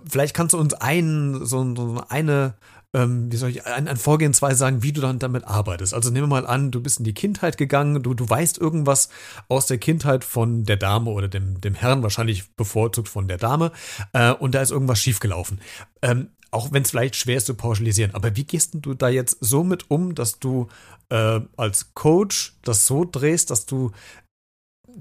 Vielleicht 0.08 0.34
kannst 0.34 0.54
du 0.54 0.58
uns 0.58 0.74
ein, 0.74 1.44
so, 1.44 1.74
so 1.74 2.02
eine, 2.08 2.54
ähm, 2.92 3.30
wie 3.30 3.36
soll 3.36 3.50
ich, 3.50 3.66
ein, 3.66 3.88
ein 3.88 3.96
Vorgehensweise 3.96 4.56
sagen, 4.56 4.82
wie 4.82 4.92
du 4.92 5.00
dann 5.00 5.18
damit 5.18 5.44
arbeitest. 5.44 5.94
Also 5.94 6.10
nehmen 6.10 6.24
wir 6.24 6.40
mal 6.40 6.46
an, 6.46 6.70
du 6.70 6.80
bist 6.80 6.98
in 6.98 7.04
die 7.04 7.14
Kindheit 7.14 7.58
gegangen, 7.58 8.02
du, 8.02 8.14
du 8.14 8.28
weißt 8.28 8.58
irgendwas 8.58 9.08
aus 9.48 9.66
der 9.66 9.78
Kindheit 9.78 10.24
von 10.24 10.64
der 10.64 10.76
Dame 10.76 11.10
oder 11.10 11.28
dem, 11.28 11.60
dem 11.60 11.74
Herrn, 11.74 12.02
wahrscheinlich 12.02 12.54
bevorzugt 12.56 13.08
von 13.08 13.28
der 13.28 13.38
Dame, 13.38 13.72
äh, 14.12 14.32
und 14.32 14.54
da 14.54 14.62
ist 14.62 14.70
irgendwas 14.70 15.00
schiefgelaufen. 15.00 15.60
Ähm, 16.02 16.28
auch 16.50 16.72
wenn 16.72 16.82
es 16.82 16.90
vielleicht 16.90 17.16
schwer 17.16 17.36
ist 17.36 17.46
zu 17.46 17.54
pauschalisieren, 17.54 18.14
aber 18.14 18.36
wie 18.36 18.44
gehst 18.44 18.70
du 18.74 18.94
da 18.94 19.08
jetzt 19.08 19.38
so 19.40 19.64
mit 19.64 19.90
um, 19.90 20.14
dass 20.14 20.38
du 20.38 20.68
äh, 21.10 21.40
als 21.56 21.92
Coach 21.94 22.56
das 22.62 22.86
so 22.86 23.04
drehst, 23.04 23.50
dass 23.50 23.66
du 23.66 23.92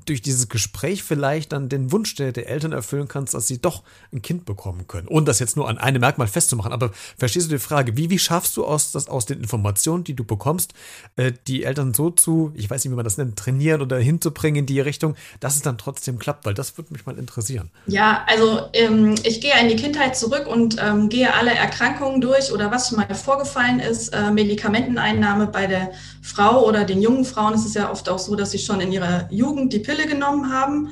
durch 0.05 0.21
dieses 0.21 0.49
Gespräch 0.49 1.03
vielleicht 1.03 1.53
dann 1.53 1.69
den 1.69 1.91
Wunsch 1.91 2.15
der, 2.15 2.31
der, 2.31 2.49
Eltern 2.49 2.73
erfüllen 2.73 3.07
kannst, 3.07 3.33
dass 3.33 3.47
sie 3.47 3.59
doch 3.61 3.83
ein 4.11 4.21
Kind 4.21 4.45
bekommen 4.45 4.87
können. 4.87 5.07
Und 5.07 5.27
das 5.27 5.39
jetzt 5.39 5.55
nur 5.55 5.69
an 5.69 5.77
einem 5.77 6.01
Merkmal 6.01 6.27
festzumachen. 6.27 6.73
Aber 6.73 6.91
verstehst 7.17 7.47
du 7.47 7.55
die 7.55 7.59
Frage, 7.59 7.95
wie, 7.95 8.09
wie 8.09 8.19
schaffst 8.19 8.57
du 8.57 8.65
aus, 8.65 8.91
das, 8.91 9.07
aus 9.07 9.25
den 9.25 9.39
Informationen, 9.39 10.03
die 10.03 10.13
du 10.13 10.23
bekommst, 10.23 10.73
äh, 11.15 11.31
die 11.47 11.63
Eltern 11.63 11.93
so 11.93 12.09
zu, 12.09 12.51
ich 12.55 12.69
weiß 12.69 12.83
nicht, 12.83 12.91
wie 12.91 12.95
man 12.95 13.05
das 13.05 13.17
nennt, 13.17 13.37
trainieren 13.37 13.81
oder 13.81 13.97
hinzubringen 13.97 14.59
in 14.59 14.65
die 14.65 14.79
Richtung, 14.79 15.15
dass 15.39 15.55
es 15.55 15.61
dann 15.61 15.77
trotzdem 15.77 16.19
klappt? 16.19 16.45
Weil 16.45 16.53
das 16.53 16.77
würde 16.77 16.91
mich 16.91 17.05
mal 17.05 17.17
interessieren. 17.17 17.69
Ja, 17.87 18.25
also 18.27 18.61
ähm, 18.73 19.15
ich 19.23 19.39
gehe 19.39 19.53
in 19.61 19.69
die 19.69 19.75
Kindheit 19.75 20.17
zurück 20.17 20.47
und 20.47 20.77
ähm, 20.79 21.09
gehe 21.09 21.33
alle 21.33 21.51
Erkrankungen 21.51 22.21
durch 22.21 22.51
oder 22.51 22.71
was 22.71 22.89
schon 22.89 22.97
mal 22.97 23.13
vorgefallen 23.15 23.79
ist, 23.79 24.09
äh, 24.09 24.31
Medikamenteneinnahme 24.31 25.47
bei 25.47 25.67
der 25.67 25.91
Frau 26.21 26.65
oder 26.67 26.83
den 26.83 27.01
jungen 27.01 27.23
Frauen 27.23 27.53
ist 27.53 27.65
es 27.65 27.75
ja 27.75 27.91
oft 27.91 28.09
auch 28.09 28.19
so, 28.19 28.35
dass 28.35 28.51
sie 28.51 28.59
schon 28.59 28.81
in 28.81 28.91
ihrer 28.91 29.27
Jugend 29.31 29.71
die 29.73 29.79
Pille 29.85 30.07
genommen 30.07 30.51
haben. 30.51 30.89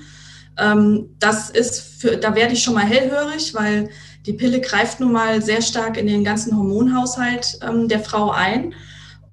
Ähm, 0.58 1.16
das 1.20 1.50
ist 1.50 2.02
für, 2.02 2.18
da 2.18 2.36
werde 2.36 2.54
ich 2.54 2.64
schon 2.64 2.76
mal 2.76 2.86
hellhörig, 2.86 3.54
weil 3.54 3.90
die 4.26 4.34
Pille 4.34 4.62
greift 4.62 5.00
nun 5.00 5.12
mal 5.12 5.42
sehr 5.42 5.62
stark 5.62 5.98
in 5.98 6.08
den 6.08 6.24
ganzen 6.24 6.56
Hormonhaushalt 6.56 7.60
ähm, 7.62 7.88
der 7.88 8.00
Frau 8.00 8.32
ein 8.32 8.74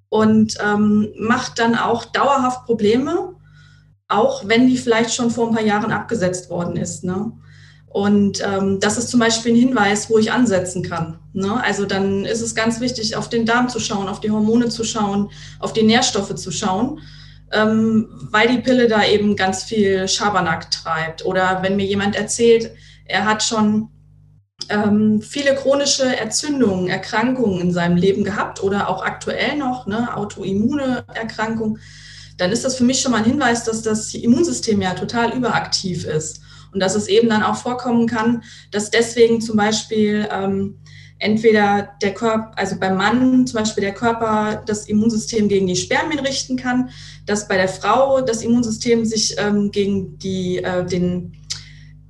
und 0.09 0.57
ähm, 0.63 1.09
macht 1.19 1.59
dann 1.59 1.77
auch 1.77 2.05
dauerhaft 2.05 2.65
Probleme, 2.65 3.35
auch 4.09 4.49
wenn 4.49 4.67
die 4.67 4.79
vielleicht 4.79 5.15
schon 5.15 5.31
vor 5.31 5.49
ein 5.49 5.55
paar 5.55 5.65
Jahren 5.65 5.93
abgesetzt 5.93 6.51
worden 6.51 6.77
ist. 6.77 7.05
Ne? 7.05 7.33
Und 7.87 8.43
ähm, 8.45 8.79
das 8.81 8.99
ist 8.99 9.09
zum 9.09 9.21
Beispiel 9.21 9.53
ein 9.53 9.59
Hinweis, 9.59 10.11
wo 10.11 10.19
ich 10.19 10.33
ansetzen 10.33 10.83
kann. 10.83 11.19
Ne? 11.33 11.63
Also 11.63 11.87
dann 11.87 12.25
ist 12.25 12.41
es 12.41 12.55
ganz 12.55 12.81
wichtig, 12.81 13.17
auf 13.17 13.29
den 13.29 13.47
Darm 13.47 13.69
zu 13.69 13.79
schauen, 13.79 14.09
auf 14.09 14.21
die 14.21 14.31
Hormone 14.31 14.69
zu 14.69 14.85
schauen, 14.85 15.31
auf 15.59 15.73
die 15.73 15.83
Nährstoffe 15.83 16.35
zu 16.35 16.51
schauen, 16.51 17.01
ähm, 17.53 18.09
weil 18.31 18.49
die 18.49 18.63
Pille 18.63 18.89
da 18.89 19.05
eben 19.05 19.37
ganz 19.37 19.65
viel 19.65 20.07
Schabernack 20.09 20.71
treibt. 20.71 21.25
Oder 21.25 21.63
wenn 21.63 21.77
mir 21.77 21.87
jemand 21.87 22.17
erzählt, 22.17 22.73
er 23.07 23.25
hat 23.25 23.43
schon 23.43 23.89
ähm, 24.69 25.21
viele 25.21 25.55
chronische 25.55 26.17
Entzündungen, 26.17 26.89
Erkrankungen 26.89 27.61
in 27.61 27.73
seinem 27.73 27.97
Leben 27.97 28.25
gehabt 28.25 28.63
oder 28.63 28.89
auch 28.89 29.03
aktuell 29.03 29.57
noch, 29.57 29.87
ne, 29.87 30.17
autoimmune 30.17 31.05
Erkrankung, 31.13 31.79
dann 32.37 32.53
ist 32.53 32.65
das 32.65 32.77
für 32.77 32.85
mich 32.85 33.01
schon 33.01 33.13
mal 33.13 33.19
ein 33.19 33.25
Hinweis, 33.25 33.65
dass 33.65 33.83
das 33.83 34.15
Immunsystem 34.15 34.81
ja 34.81 34.95
total 34.95 35.37
überaktiv 35.37 36.05
ist. 36.05 36.41
Und 36.73 36.79
dass 36.81 36.95
es 36.95 37.09
eben 37.09 37.29
dann 37.29 37.43
auch 37.43 37.57
vorkommen 37.57 38.07
kann, 38.07 38.45
dass 38.71 38.91
deswegen 38.91 39.41
zum 39.41 39.57
Beispiel 39.57 40.29
ähm, 40.31 40.79
entweder 41.21 41.91
der 42.03 42.15
Körper, 42.15 42.51
also 42.57 42.77
beim 42.79 42.97
Mann 42.97 43.47
zum 43.47 43.61
Beispiel 43.61 43.83
der 43.83 43.95
Körper 43.95 44.63
das 44.67 44.87
Immunsystem 44.87 45.49
gegen 45.49 45.67
die 45.67 45.77
Spermien 45.77 46.21
richten 46.21 46.57
kann, 46.57 46.91
dass 47.27 47.47
bei 47.47 47.57
der 47.57 47.69
Frau 47.69 48.23
das 48.23 48.43
Immunsystem 48.43 49.05
sich 49.05 49.37
ähm, 49.39 49.71
gegen 49.71 50.19
die, 50.19 50.59
äh, 50.59 50.85
den, 50.85 51.33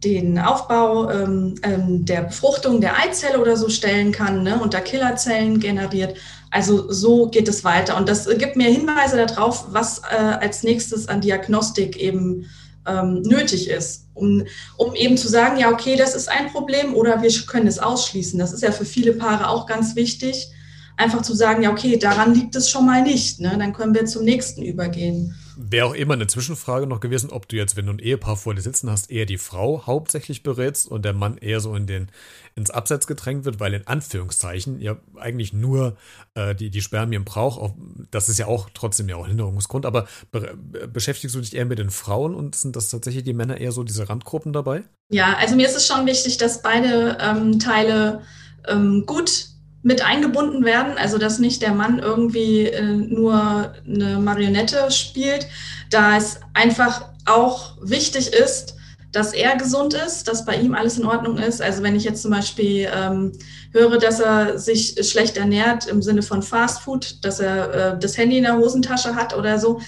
den 0.04 0.38
Aufbau 0.38 1.10
ähm, 1.10 1.56
ähm, 1.62 2.04
der 2.04 2.22
Befruchtung 2.22 2.80
der 2.80 2.98
Eizelle 2.98 3.40
oder 3.40 3.56
so 3.56 3.68
stellen 3.68 4.12
kann 4.12 4.44
ne, 4.44 4.60
und 4.60 4.74
da 4.74 4.80
Killerzellen 4.80 5.58
generiert. 5.58 6.16
Also 6.52 6.90
so 6.90 7.26
geht 7.28 7.48
es 7.48 7.64
weiter. 7.64 7.96
Und 7.96 8.08
das 8.08 8.28
gibt 8.38 8.56
mir 8.56 8.70
Hinweise 8.70 9.26
darauf, 9.26 9.66
was 9.70 10.02
äh, 10.10 10.16
als 10.16 10.62
nächstes 10.62 11.08
an 11.08 11.20
Diagnostik 11.20 11.96
eben 11.96 12.46
ähm, 12.86 13.22
nötig 13.22 13.68
ist, 13.68 14.06
um, 14.14 14.44
um 14.76 14.94
eben 14.94 15.16
zu 15.16 15.28
sagen, 15.28 15.58
ja, 15.58 15.70
okay, 15.70 15.96
das 15.96 16.14
ist 16.14 16.28
ein 16.28 16.50
Problem 16.50 16.94
oder 16.94 17.22
wir 17.22 17.30
können 17.46 17.66
es 17.66 17.78
ausschließen. 17.78 18.38
Das 18.38 18.52
ist 18.52 18.62
ja 18.62 18.72
für 18.72 18.84
viele 18.84 19.12
Paare 19.12 19.48
auch 19.48 19.66
ganz 19.66 19.96
wichtig, 19.96 20.50
einfach 20.96 21.22
zu 21.22 21.34
sagen, 21.34 21.62
ja, 21.62 21.70
okay, 21.70 21.96
daran 21.96 22.34
liegt 22.34 22.56
es 22.56 22.70
schon 22.70 22.86
mal 22.86 23.02
nicht. 23.02 23.40
Ne? 23.40 23.56
Dann 23.58 23.72
können 23.72 23.94
wir 23.94 24.04
zum 24.06 24.24
nächsten 24.24 24.62
übergehen. 24.62 25.34
Wäre 25.62 25.86
auch 25.86 25.94
immer 25.94 26.14
eine 26.14 26.26
Zwischenfrage 26.26 26.86
noch 26.86 27.00
gewesen, 27.00 27.28
ob 27.28 27.46
du 27.46 27.56
jetzt, 27.56 27.76
wenn 27.76 27.84
du 27.84 27.92
ein 27.92 27.98
Ehepaar 27.98 28.36
vor 28.36 28.54
dir 28.54 28.62
sitzen 28.62 28.90
hast, 28.90 29.10
eher 29.10 29.26
die 29.26 29.36
Frau 29.36 29.86
hauptsächlich 29.86 30.42
berätst 30.42 30.88
und 30.88 31.04
der 31.04 31.12
Mann 31.12 31.36
eher 31.36 31.60
so 31.60 31.74
in 31.74 31.86
den, 31.86 32.08
ins 32.54 32.70
Abseits 32.70 33.06
gedrängt 33.06 33.44
wird, 33.44 33.60
weil 33.60 33.74
in 33.74 33.86
Anführungszeichen 33.86 34.80
ja 34.80 34.96
eigentlich 35.16 35.52
nur 35.52 35.98
äh, 36.32 36.54
die, 36.54 36.70
die 36.70 36.80
Spermien 36.80 37.26
braucht. 37.26 37.60
Auch, 37.60 37.74
das 38.10 38.30
ist 38.30 38.38
ja 38.38 38.46
auch 38.46 38.70
trotzdem 38.72 39.10
ja 39.10 39.16
auch 39.16 39.26
Hinderungsgrund. 39.26 39.84
Aber 39.84 40.06
be 40.32 40.56
beschäftigst 40.90 41.36
du 41.36 41.40
dich 41.40 41.54
eher 41.54 41.66
mit 41.66 41.78
den 41.78 41.90
Frauen 41.90 42.34
und 42.34 42.56
sind 42.56 42.74
das 42.74 42.88
tatsächlich 42.88 43.24
die 43.24 43.34
Männer 43.34 43.58
eher 43.58 43.72
so 43.72 43.84
diese 43.84 44.08
Randgruppen 44.08 44.54
dabei? 44.54 44.84
Ja, 45.10 45.36
also 45.36 45.56
mir 45.56 45.66
ist 45.66 45.76
es 45.76 45.86
schon 45.86 46.06
wichtig, 46.06 46.38
dass 46.38 46.62
beide 46.62 47.18
ähm, 47.20 47.58
Teile 47.58 48.22
ähm, 48.66 49.04
gut 49.04 49.49
mit 49.82 50.04
eingebunden 50.04 50.64
werden, 50.64 50.98
also 50.98 51.18
dass 51.18 51.38
nicht 51.38 51.62
der 51.62 51.72
Mann 51.72 51.98
irgendwie 51.98 52.66
äh, 52.66 52.82
nur 52.82 53.72
eine 53.86 54.18
Marionette 54.18 54.90
spielt, 54.90 55.46
da 55.90 56.16
es 56.16 56.40
einfach 56.52 57.06
auch 57.26 57.76
wichtig 57.80 58.32
ist, 58.32 58.74
dass 59.12 59.32
er 59.32 59.56
gesund 59.56 59.94
ist, 59.94 60.28
dass 60.28 60.44
bei 60.44 60.56
ihm 60.56 60.74
alles 60.74 60.98
in 60.98 61.04
Ordnung 61.04 61.36
ist. 61.38 61.60
Also 61.60 61.82
wenn 61.82 61.96
ich 61.96 62.04
jetzt 62.04 62.22
zum 62.22 62.30
Beispiel 62.30 62.88
ähm, 62.94 63.32
höre, 63.72 63.98
dass 63.98 64.20
er 64.20 64.58
sich 64.58 64.96
schlecht 65.08 65.36
ernährt 65.36 65.86
im 65.88 66.02
Sinne 66.02 66.22
von 66.22 66.42
Fast 66.42 66.82
Food, 66.82 67.24
dass 67.24 67.40
er 67.40 67.74
äh, 67.74 67.98
das 67.98 68.16
Handy 68.16 68.38
in 68.38 68.44
der 68.44 68.56
Hosentasche 68.56 69.14
hat 69.14 69.36
oder 69.36 69.58
so, 69.58 69.80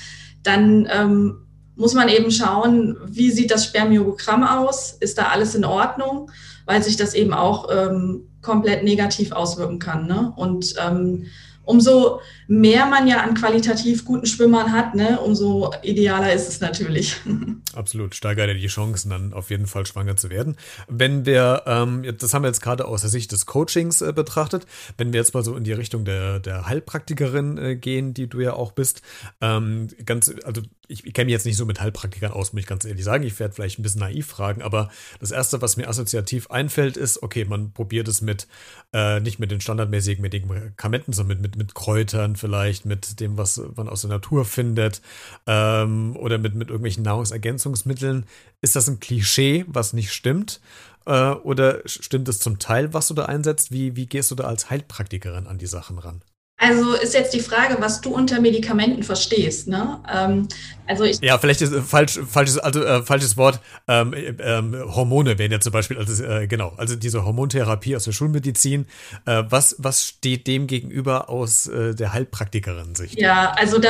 dann 0.43 0.89
ähm, 0.91 1.47
muss 1.77 1.95
man 1.95 2.09
eben 2.09 2.31
schauen, 2.31 2.97
wie 3.07 3.31
sieht 3.31 3.51
das 3.51 3.67
Spermiogramm 3.67 4.43
aus? 4.43 4.97
Ist 4.99 5.19
da 5.19 5.29
alles 5.29 5.55
in 5.55 5.65
Ordnung? 5.65 6.31
Weil 6.67 6.83
sich 6.83 6.97
das 6.97 7.15
eben 7.15 7.33
auch 7.33 7.69
ähm, 7.71 8.29
komplett 8.43 8.85
negativ 8.85 9.33
auswirken 9.33 9.79
kann. 9.79 10.07
Ne? 10.07 10.33
Und 10.37 10.75
ähm, 10.85 11.27
umso 11.65 12.21
mehr 12.49 12.87
man 12.87 13.07
ja 13.07 13.23
an 13.23 13.35
qualitativ 13.35 14.05
guten 14.05 14.27
Schwimmern 14.27 14.73
hat, 14.73 14.95
ne, 14.95 15.21
umso 15.21 15.73
idealer 15.83 16.33
ist 16.33 16.49
es 16.49 16.61
natürlich. 16.61 17.17
Absolut, 17.75 18.15
steigert 18.15 18.49
er 18.49 18.55
die 18.55 18.67
Chancen 18.67 19.11
dann 19.11 19.33
auf 19.33 19.51
jeden 19.51 19.67
Fall 19.67 19.87
schwanger 19.87 20.17
zu 20.17 20.31
werden. 20.31 20.57
Wenn 20.89 21.25
wir, 21.25 21.63
ähm, 21.67 22.05
das 22.19 22.35
haben 22.35 22.43
wir 22.43 22.49
jetzt 22.49 22.63
gerade 22.63 22.87
aus 22.87 23.03
der 23.03 23.11
Sicht 23.11 23.33
des 23.33 23.47
Coachings 23.47 24.03
äh, 24.03 24.13
betrachtet, 24.13 24.67
wenn 24.99 25.13
wir 25.13 25.21
jetzt 25.21 25.35
mal 25.35 25.45
so 25.45 25.57
in 25.57 25.65
die 25.65 25.73
Richtung 25.73 26.05
der, 26.05 26.41
der 26.41 26.67
Heilpraktikerin 26.67 27.59
äh, 27.59 27.77
gehen, 27.77 28.13
die 28.15 28.29
du 28.29 28.41
ja 28.41 28.55
auch 28.55 28.73
bist, 28.73 29.03
ähm, 29.41 29.89
ganz, 30.05 30.33
also 30.45 30.63
ich, 30.89 31.07
ich 31.07 31.15
kenne 31.15 31.27
mich 31.27 31.33
jetzt 31.33 31.47
nicht 31.47 31.57
so 31.57 31.65
mit 31.65 31.81
Heilpraktikern 31.81 32.33
aus, 32.33 32.53
muss 32.53 32.61
ich 32.61 32.67
ganz 32.67 32.85
ehrlich 32.85 33.05
sagen. 33.05 33.25
Ich 33.25 33.39
werde 33.41 33.55
vielleicht 33.55 33.79
ein 33.79 33.83
bisschen 33.83 34.01
naiv 34.01 34.27
fragen, 34.27 34.63
aber 34.63 34.91
das 35.21 35.31
Erste, 35.31 35.63
was 35.63 35.77
mir 35.77 35.89
assoziativ 35.89 36.51
einfällt, 36.51 36.97
ist, 36.97 37.23
okay, 37.23 37.45
man 37.45 37.73
probiert 37.73 38.09
es 38.09 38.21
mit, 38.21 38.47
äh, 38.93 39.21
nicht 39.21 39.39
mit 39.39 39.51
den 39.51 39.61
standardmäßigen 39.61 40.21
Medikamenten, 40.21 41.13
sondern 41.13 41.41
mit, 41.41 41.52
mit, 41.52 41.52
mit 41.57 41.75
Kräutern 41.75 42.37
vielleicht, 42.37 42.85
mit 42.85 43.21
dem, 43.21 43.37
was 43.37 43.61
man 43.77 43.89
aus 43.89 44.03
der 44.03 44.11
Natur 44.11 44.45
findet 44.45 45.01
ähm, 45.47 46.17
oder 46.17 46.39
mit, 46.39 46.55
mit 46.55 46.69
irgendwelchen 46.69 47.03
Nahrungsergänzungsmitteln. 47.05 48.27
Ist 48.61 48.77
das 48.77 48.89
ein 48.89 49.01
Klischee, 49.01 49.65
was 49.69 49.93
nicht 49.93 50.13
stimmt? 50.13 50.61
Äh, 51.07 51.31
oder 51.31 51.81
stimmt 51.87 52.29
es 52.29 52.39
zum 52.39 52.59
Teil, 52.59 52.95
was 52.95 53.09
du 53.09 53.15
da 53.15 53.25
einsetzt? 53.27 53.73
Wie, 53.73 53.97
wie 53.97 54.07
gehst 54.07 54.31
du 54.31 54.35
da 54.35 54.45
als 54.45 54.71
Heilpraktikerin 54.71 55.47
an 55.47 55.59
die 55.59 55.67
Sachen 55.67 55.99
ran? 55.99 56.23
Also 56.63 56.93
ist 56.93 57.13
jetzt 57.13 57.35
die 57.35 57.41
Frage, 57.41 57.79
was 57.81 58.03
du 58.03 58.15
unter 58.15 58.41
Medikamenten 58.41 59.03
verstehst. 59.03 59.67
Ne? 59.67 60.01
Ähm, 60.09 60.47
also 60.87 61.03
ich 61.03 61.19
ja, 61.21 61.37
vielleicht 61.37 61.61
ist 61.61 61.73
äh, 61.73 61.83
falsch, 61.83 62.21
falsches, 62.25 62.57
also 62.59 62.85
äh, 62.85 63.03
falsches 63.03 63.37
Wort. 63.37 63.59
Ähm, 63.89 64.15
ähm, 64.39 64.77
Hormone 64.95 65.39
wären 65.41 65.51
ja 65.51 65.59
zum 65.59 65.73
Beispiel, 65.73 65.99
also 65.99 66.23
äh, 66.23 66.47
genau, 66.47 66.73
also 66.77 66.95
diese 66.95 67.25
Hormontherapie 67.25 67.97
aus 67.97 68.05
der 68.05 68.13
Schulmedizin. 68.13 68.87
Äh, 69.27 69.43
was 69.49 69.75
was 69.79 70.07
steht 70.07 70.47
dem 70.47 70.69
gegenüber 70.69 71.29
aus 71.31 71.67
äh, 71.67 71.97
der 71.97 72.13
Heilpraktikerin-Sicht? 72.13 73.21
Ja, 73.21 73.55
also 73.59 73.79
da, 73.79 73.89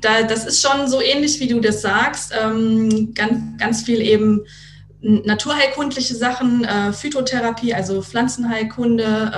da, 0.00 0.22
das 0.22 0.46
ist 0.46 0.62
schon 0.62 0.86
so 0.86 1.00
ähnlich, 1.00 1.40
wie 1.40 1.48
du 1.48 1.58
das 1.58 1.82
sagst. 1.82 2.32
Ähm, 2.40 3.14
ganz, 3.14 3.58
ganz 3.58 3.82
viel 3.82 4.00
eben 4.00 4.42
naturheilkundliche 5.00 6.14
Sachen, 6.14 6.62
äh, 6.62 6.92
Phytotherapie, 6.92 7.74
also 7.74 8.00
Pflanzenheilkunde. 8.00 9.32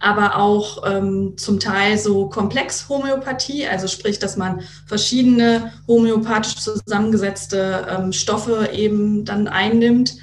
Aber 0.00 0.36
auch 0.36 0.82
ähm, 0.90 1.34
zum 1.36 1.60
Teil 1.60 1.98
so 1.98 2.28
Komplex-Homöopathie, 2.28 3.66
also 3.66 3.86
sprich, 3.86 4.18
dass 4.18 4.36
man 4.36 4.62
verschiedene 4.86 5.72
homöopathisch 5.86 6.56
zusammengesetzte 6.56 7.86
ähm, 7.90 8.12
Stoffe 8.12 8.70
eben 8.72 9.24
dann 9.26 9.46
einnimmt. 9.46 10.16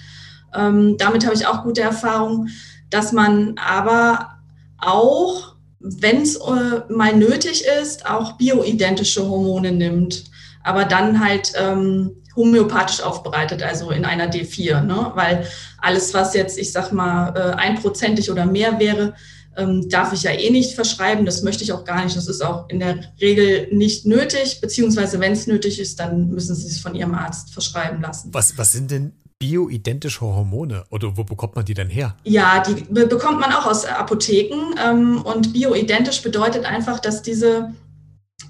Ähm, 0.55 0.98
damit 0.98 1.25
habe 1.25 1.36
ich 1.36 1.46
auch 1.46 1.63
gute 1.63 1.81
Erfahrungen, 1.81 2.50
dass 2.89 3.12
man 3.12 3.55
aber 3.57 4.38
auch, 4.79 5.55
wenn 5.79 6.22
es 6.22 6.38
äh, 6.38 6.81
mal 6.89 7.15
nötig 7.15 7.63
ist, 7.81 8.10
auch 8.10 8.34
bioidentische 8.34 9.27
Hormone 9.27 9.72
nimmt, 9.72 10.25
aber 10.63 10.86
dann 10.86 11.24
halt 11.24 11.53
ähm, 11.55 12.24
homöopathisch 12.36 13.01
aufbereitet, 13.01 13.63
also 13.63 13.89
in 13.89 14.05
einer 14.05 14.29
D4, 14.29 14.81
ne? 14.81 15.12
weil 15.15 15.46
alles, 15.79 16.13
was 16.13 16.34
jetzt, 16.34 16.57
ich 16.57 16.72
sag 16.72 16.91
mal, 16.91 17.34
äh, 17.36 17.55
einprozentig 17.55 18.31
oder 18.31 18.46
mehr 18.46 18.79
wäre, 18.79 19.15
ähm, 19.58 19.90
darf 19.90 20.14
ich 20.14 20.24
ja 20.24 20.32
eh 20.32 20.50
nicht 20.50 20.76
verschreiben. 20.76 21.26
Das 21.26 21.42
möchte 21.42 21.64
ich 21.64 21.74
auch 21.74 21.84
gar 21.84 22.04
nicht. 22.04 22.16
Das 22.16 22.28
ist 22.28 22.46
auch 22.46 22.70
in 22.70 22.80
der 22.80 23.00
Regel 23.20 23.68
nicht 23.72 24.06
nötig, 24.06 24.62
beziehungsweise 24.62 25.20
wenn 25.20 25.34
es 25.34 25.48
nötig 25.48 25.80
ist, 25.80 26.00
dann 26.00 26.30
müssen 26.30 26.56
Sie 26.56 26.68
es 26.68 26.80
von 26.80 26.96
Ihrem 26.96 27.16
Arzt 27.16 27.52
verschreiben 27.52 28.02
lassen. 28.02 28.30
Was, 28.34 28.58
was 28.58 28.72
sind 28.72 28.92
denn 28.92 29.14
bioidentische 29.40 30.22
Hormone 30.22 30.84
oder 30.90 31.16
wo 31.16 31.24
bekommt 31.24 31.56
man 31.56 31.66
die 31.66 31.74
denn 31.74 31.90
her? 31.90 32.16
Ja, 32.24 32.64
die 32.64 32.84
bekommt 33.06 33.40
man 33.40 33.52
auch 33.52 33.66
aus 33.66 33.86
Apotheken 33.86 34.76
ähm, 34.84 35.22
und 35.22 35.54
bioidentisch 35.54 36.22
bedeutet 36.22 36.66
einfach, 36.66 37.00
dass 37.00 37.22
diese 37.22 37.74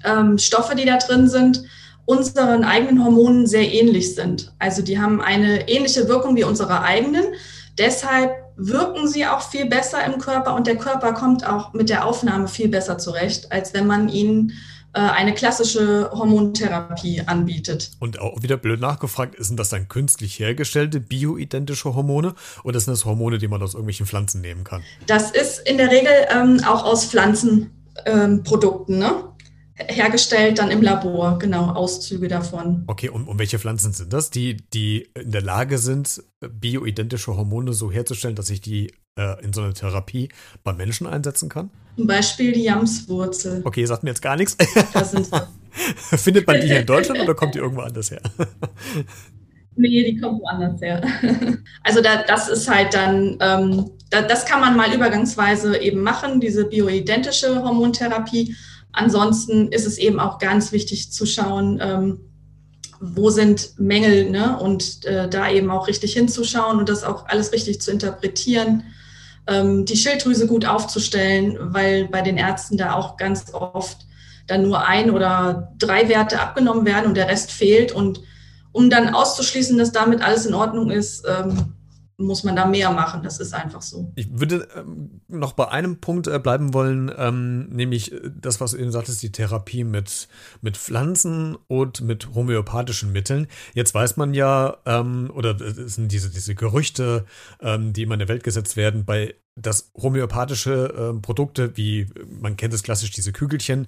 ähm, 0.04 0.38
Stoffe, 0.38 0.74
die 0.74 0.84
da 0.84 0.98
drin 0.98 1.28
sind, 1.28 1.64
unseren 2.06 2.64
eigenen 2.64 3.04
Hormonen 3.04 3.46
sehr 3.46 3.70
ähnlich 3.70 4.14
sind. 4.14 4.54
Also 4.58 4.80
die 4.80 4.98
haben 4.98 5.20
eine 5.20 5.68
ähnliche 5.68 6.08
Wirkung 6.08 6.36
wie 6.36 6.44
unsere 6.44 6.80
eigenen. 6.82 7.24
Deshalb 7.76 8.30
wirken 8.58 9.08
sie 9.08 9.26
auch 9.26 9.40
viel 9.40 9.66
besser 9.66 10.04
im 10.04 10.18
Körper 10.18 10.54
und 10.54 10.66
der 10.66 10.76
Körper 10.76 11.12
kommt 11.12 11.46
auch 11.46 11.72
mit 11.72 11.88
der 11.88 12.04
Aufnahme 12.04 12.48
viel 12.48 12.68
besser 12.68 12.98
zurecht, 12.98 13.50
als 13.52 13.72
wenn 13.72 13.86
man 13.86 14.08
ihnen 14.08 14.52
äh, 14.94 15.00
eine 15.00 15.32
klassische 15.32 16.10
Hormontherapie 16.12 17.22
anbietet. 17.24 17.92
Und 18.00 18.18
auch 18.18 18.42
wieder 18.42 18.56
blöd 18.56 18.80
nachgefragt, 18.80 19.36
sind 19.38 19.58
das 19.60 19.68
dann 19.68 19.86
künstlich 19.86 20.40
hergestellte 20.40 20.98
bioidentische 20.98 21.94
Hormone 21.94 22.34
oder 22.64 22.80
sind 22.80 22.92
das 22.92 23.04
Hormone, 23.04 23.38
die 23.38 23.46
man 23.46 23.62
aus 23.62 23.74
irgendwelchen 23.74 24.06
Pflanzen 24.06 24.40
nehmen 24.40 24.64
kann? 24.64 24.82
Das 25.06 25.30
ist 25.30 25.60
in 25.68 25.78
der 25.78 25.90
Regel 25.90 26.12
ähm, 26.30 26.60
auch 26.66 26.84
aus 26.84 27.04
Pflanzenprodukten. 27.04 28.94
Ähm, 28.94 29.00
ne? 29.00 29.24
Hergestellt, 29.78 30.58
dann 30.58 30.70
im 30.70 30.82
Labor, 30.82 31.38
genau, 31.38 31.72
Auszüge 31.72 32.28
davon. 32.28 32.84
Okay, 32.86 33.08
und, 33.08 33.28
und 33.28 33.38
welche 33.38 33.58
Pflanzen 33.58 33.92
sind 33.92 34.12
das, 34.12 34.30
die, 34.30 34.56
die 34.74 35.08
in 35.14 35.30
der 35.30 35.42
Lage 35.42 35.78
sind, 35.78 36.22
bioidentische 36.40 37.36
Hormone 37.36 37.72
so 37.72 37.90
herzustellen, 37.90 38.34
dass 38.34 38.50
ich 38.50 38.60
die 38.60 38.92
äh, 39.16 39.42
in 39.44 39.52
so 39.52 39.62
einer 39.62 39.74
Therapie 39.74 40.28
beim 40.64 40.76
Menschen 40.76 41.06
einsetzen 41.06 41.48
kann? 41.48 41.70
Zum 41.96 42.06
Beispiel 42.06 42.52
die 42.52 42.64
Jamswurzel. 42.64 43.62
Okay, 43.64 43.84
sagt 43.84 44.02
mir 44.02 44.10
jetzt 44.10 44.22
gar 44.22 44.36
nichts. 44.36 44.56
Findet 46.16 46.46
man 46.46 46.60
die 46.60 46.66
hier 46.66 46.80
in 46.80 46.86
Deutschland 46.86 47.20
oder 47.20 47.34
kommt 47.34 47.54
die 47.54 47.58
irgendwo 47.58 47.82
anders 47.82 48.10
her? 48.10 48.22
Nee, 49.80 50.10
die 50.10 50.18
kommt 50.18 50.40
woanders 50.42 50.80
her. 50.80 51.00
Also 51.84 52.02
da, 52.02 52.24
das 52.24 52.48
ist 52.48 52.68
halt 52.68 52.94
dann, 52.94 53.38
ähm, 53.40 53.90
da, 54.10 54.22
das 54.22 54.44
kann 54.44 54.60
man 54.60 54.76
mal 54.76 54.92
übergangsweise 54.92 55.78
eben 55.78 56.02
machen, 56.02 56.40
diese 56.40 56.64
bioidentische 56.64 57.62
Hormontherapie. 57.62 58.56
Ansonsten 58.98 59.68
ist 59.68 59.86
es 59.86 59.96
eben 59.96 60.18
auch 60.18 60.38
ganz 60.38 60.72
wichtig 60.72 61.12
zu 61.12 61.24
schauen, 61.24 61.78
ähm, 61.80 62.20
wo 62.98 63.30
sind 63.30 63.78
Mängel 63.78 64.28
ne? 64.28 64.58
und 64.58 65.04
äh, 65.04 65.28
da 65.28 65.48
eben 65.48 65.70
auch 65.70 65.86
richtig 65.86 66.14
hinzuschauen 66.14 66.80
und 66.80 66.88
das 66.88 67.04
auch 67.04 67.26
alles 67.26 67.52
richtig 67.52 67.80
zu 67.80 67.92
interpretieren, 67.92 68.82
ähm, 69.46 69.84
die 69.84 69.96
Schilddrüse 69.96 70.48
gut 70.48 70.66
aufzustellen, 70.66 71.56
weil 71.60 72.08
bei 72.08 72.22
den 72.22 72.38
Ärzten 72.38 72.76
da 72.76 72.94
auch 72.94 73.16
ganz 73.16 73.54
oft 73.54 73.98
dann 74.48 74.62
nur 74.62 74.84
ein 74.84 75.12
oder 75.12 75.72
drei 75.78 76.08
Werte 76.08 76.40
abgenommen 76.40 76.84
werden 76.84 77.06
und 77.06 77.16
der 77.16 77.28
Rest 77.28 77.52
fehlt 77.52 77.92
und 77.92 78.20
um 78.72 78.90
dann 78.90 79.14
auszuschließen, 79.14 79.78
dass 79.78 79.92
damit 79.92 80.22
alles 80.22 80.44
in 80.44 80.54
Ordnung 80.54 80.90
ist, 80.90 81.24
ähm, 81.24 81.74
muss 82.18 82.42
man 82.42 82.56
da 82.56 82.66
mehr 82.66 82.90
machen. 82.90 83.22
Das 83.22 83.38
ist 83.38 83.54
einfach 83.54 83.80
so. 83.80 84.12
Ich 84.16 84.28
würde 84.38 84.68
ähm, 84.76 85.20
noch 85.28 85.52
bei 85.52 85.68
einem 85.68 86.00
Punkt 86.00 86.26
äh, 86.26 86.38
bleiben 86.38 86.74
wollen, 86.74 87.12
ähm, 87.16 87.68
nämlich 87.68 88.12
äh, 88.12 88.30
das, 88.34 88.60
was 88.60 88.72
du 88.72 88.78
eben 88.78 88.90
sagtest, 88.90 89.22
die 89.22 89.30
Therapie 89.30 89.84
mit, 89.84 90.28
mit 90.60 90.76
Pflanzen 90.76 91.56
und 91.68 92.00
mit 92.00 92.34
homöopathischen 92.34 93.12
Mitteln. 93.12 93.46
Jetzt 93.72 93.94
weiß 93.94 94.16
man 94.16 94.34
ja, 94.34 94.78
ähm, 94.84 95.30
oder 95.32 95.60
es 95.60 95.94
sind 95.94 96.10
diese, 96.10 96.30
diese 96.30 96.56
Gerüchte, 96.56 97.24
ähm, 97.60 97.92
die 97.92 98.02
immer 98.02 98.14
in 98.14 98.20
der 98.20 98.28
Welt 98.28 98.42
gesetzt 98.42 98.76
werden, 98.76 99.04
bei 99.04 99.36
dass 99.60 99.90
homöopathische 99.96 101.14
äh, 101.16 101.20
Produkte, 101.20 101.76
wie 101.76 102.06
man 102.40 102.56
kennt 102.56 102.74
es 102.74 102.82
klassisch, 102.82 103.10
diese 103.10 103.32
Kügelchen, 103.32 103.86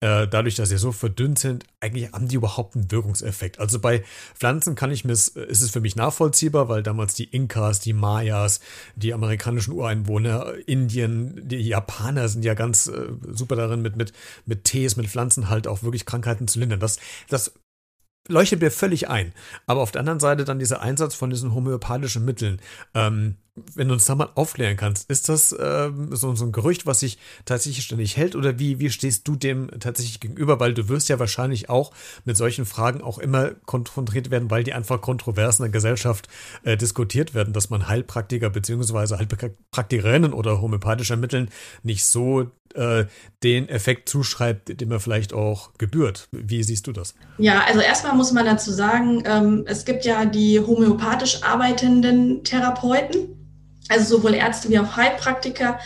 äh, 0.00 0.26
dadurch, 0.26 0.54
dass 0.54 0.70
sie 0.70 0.78
so 0.78 0.92
verdünnt 0.92 1.38
sind, 1.38 1.64
eigentlich 1.80 2.12
haben 2.12 2.28
die 2.28 2.36
überhaupt 2.36 2.74
einen 2.74 2.90
Wirkungseffekt. 2.90 3.58
Also 3.58 3.78
bei 3.78 4.02
Pflanzen 4.34 4.74
kann 4.74 4.90
ich 4.90 5.04
mir, 5.04 5.12
ist 5.12 5.36
es 5.36 5.70
für 5.70 5.80
mich 5.80 5.96
nachvollziehbar, 5.96 6.68
weil 6.68 6.82
damals 6.82 7.14
die 7.14 7.24
Inkas, 7.24 7.80
die 7.80 7.92
Mayas, 7.92 8.60
die 8.96 9.12
amerikanischen 9.12 9.72
Ureinwohner, 9.72 10.54
Indien, 10.66 11.48
die 11.48 11.60
Japaner 11.60 12.28
sind 12.28 12.44
ja 12.44 12.54
ganz 12.54 12.86
äh, 12.86 13.08
super 13.28 13.56
darin, 13.56 13.82
mit, 13.82 13.96
mit, 13.96 14.12
mit 14.46 14.64
Tees, 14.64 14.96
mit 14.96 15.08
Pflanzen 15.08 15.48
halt 15.48 15.66
auch 15.66 15.82
wirklich 15.82 16.06
Krankheiten 16.06 16.48
zu 16.48 16.58
lindern. 16.58 16.80
Das, 16.80 16.98
das 17.28 17.52
leuchtet 18.28 18.60
mir 18.60 18.70
völlig 18.70 19.08
ein. 19.08 19.32
Aber 19.66 19.80
auf 19.80 19.90
der 19.90 20.00
anderen 20.00 20.20
Seite 20.20 20.44
dann 20.44 20.58
dieser 20.58 20.80
Einsatz 20.80 21.14
von 21.14 21.30
diesen 21.30 21.54
homöopathischen 21.54 22.24
Mitteln. 22.24 22.60
Ähm, 22.94 23.36
wenn 23.74 23.88
du 23.88 23.94
uns 23.94 24.06
da 24.06 24.14
mal 24.14 24.30
aufklären 24.34 24.76
kannst, 24.76 25.10
ist 25.10 25.28
das 25.28 25.54
ähm, 25.58 26.14
so, 26.14 26.34
so, 26.34 26.44
ein 26.44 26.52
Gerücht, 26.52 26.86
was 26.86 27.00
sich 27.00 27.18
tatsächlich 27.44 27.84
ständig 27.84 28.16
hält 28.16 28.36
oder 28.36 28.58
wie, 28.58 28.78
wie 28.78 28.90
stehst 28.90 29.26
du 29.26 29.36
dem 29.36 29.68
tatsächlich 29.80 30.20
gegenüber? 30.20 30.60
Weil 30.60 30.74
du 30.74 30.88
wirst 30.88 31.08
ja 31.08 31.18
wahrscheinlich 31.18 31.68
auch 31.68 31.92
mit 32.24 32.36
solchen 32.36 32.64
Fragen 32.64 33.02
auch 33.02 33.18
immer 33.18 33.50
konfrontiert 33.66 34.30
werden, 34.30 34.50
weil 34.50 34.64
die 34.64 34.72
einfach 34.72 35.00
kontrovers 35.00 35.58
in 35.58 35.64
der 35.64 35.72
Gesellschaft 35.72 36.28
äh, 36.62 36.76
diskutiert 36.76 37.34
werden, 37.34 37.52
dass 37.52 37.70
man 37.70 37.88
Heilpraktiker 37.88 38.50
beziehungsweise 38.50 39.18
Heilpraktikerinnen 39.18 40.32
oder 40.32 40.60
homöopathischer 40.60 41.16
Mitteln 41.16 41.50
nicht 41.82 42.04
so 42.06 42.50
äh, 42.74 43.06
den 43.42 43.68
Effekt 43.68 44.08
zuschreibt, 44.08 44.80
dem 44.80 44.92
er 44.92 45.00
vielleicht 45.00 45.32
auch 45.32 45.70
gebührt. 45.78 46.28
Wie 46.30 46.62
siehst 46.62 46.86
du 46.86 46.92
das? 46.92 47.14
Ja, 47.38 47.64
also 47.64 47.80
erstmal 47.80 48.14
muss 48.14 48.32
man 48.32 48.44
dazu 48.44 48.70
sagen, 48.70 49.24
ähm, 49.26 49.64
es 49.66 49.84
gibt 49.84 50.04
ja 50.04 50.24
die 50.24 50.60
homöopathisch 50.60 51.42
arbeitenden 51.42 52.44
Therapeuten, 52.44 53.40
also 53.90 54.16
sowohl 54.16 54.34
Ärzte 54.34 54.70
wie 54.70 54.78
auch 54.78 54.96
Heilpraktiker, 54.96 55.78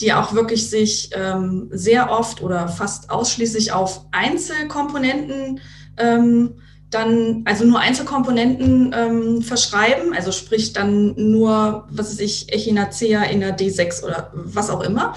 die 0.00 0.12
auch 0.12 0.34
wirklich 0.34 0.68
sich 0.68 1.10
ähm, 1.14 1.68
sehr 1.70 2.10
oft 2.10 2.42
oder 2.42 2.68
fast 2.68 3.10
ausschließlich 3.10 3.72
auf 3.72 4.04
Einzelkomponenten 4.10 5.60
ähm, 5.96 6.56
dann, 6.90 7.42
also 7.46 7.64
nur 7.64 7.80
Einzelkomponenten 7.80 8.94
ähm, 8.94 9.42
verschreiben, 9.42 10.12
also 10.14 10.30
sprich 10.30 10.72
dann 10.72 11.14
nur, 11.16 11.86
was 11.90 12.10
weiß 12.10 12.20
ich, 12.20 12.52
Echinacea 12.52 13.22
in 13.24 13.40
der 13.40 13.56
D6 13.56 14.04
oder 14.04 14.30
was 14.34 14.68
auch 14.68 14.82
immer. 14.82 15.14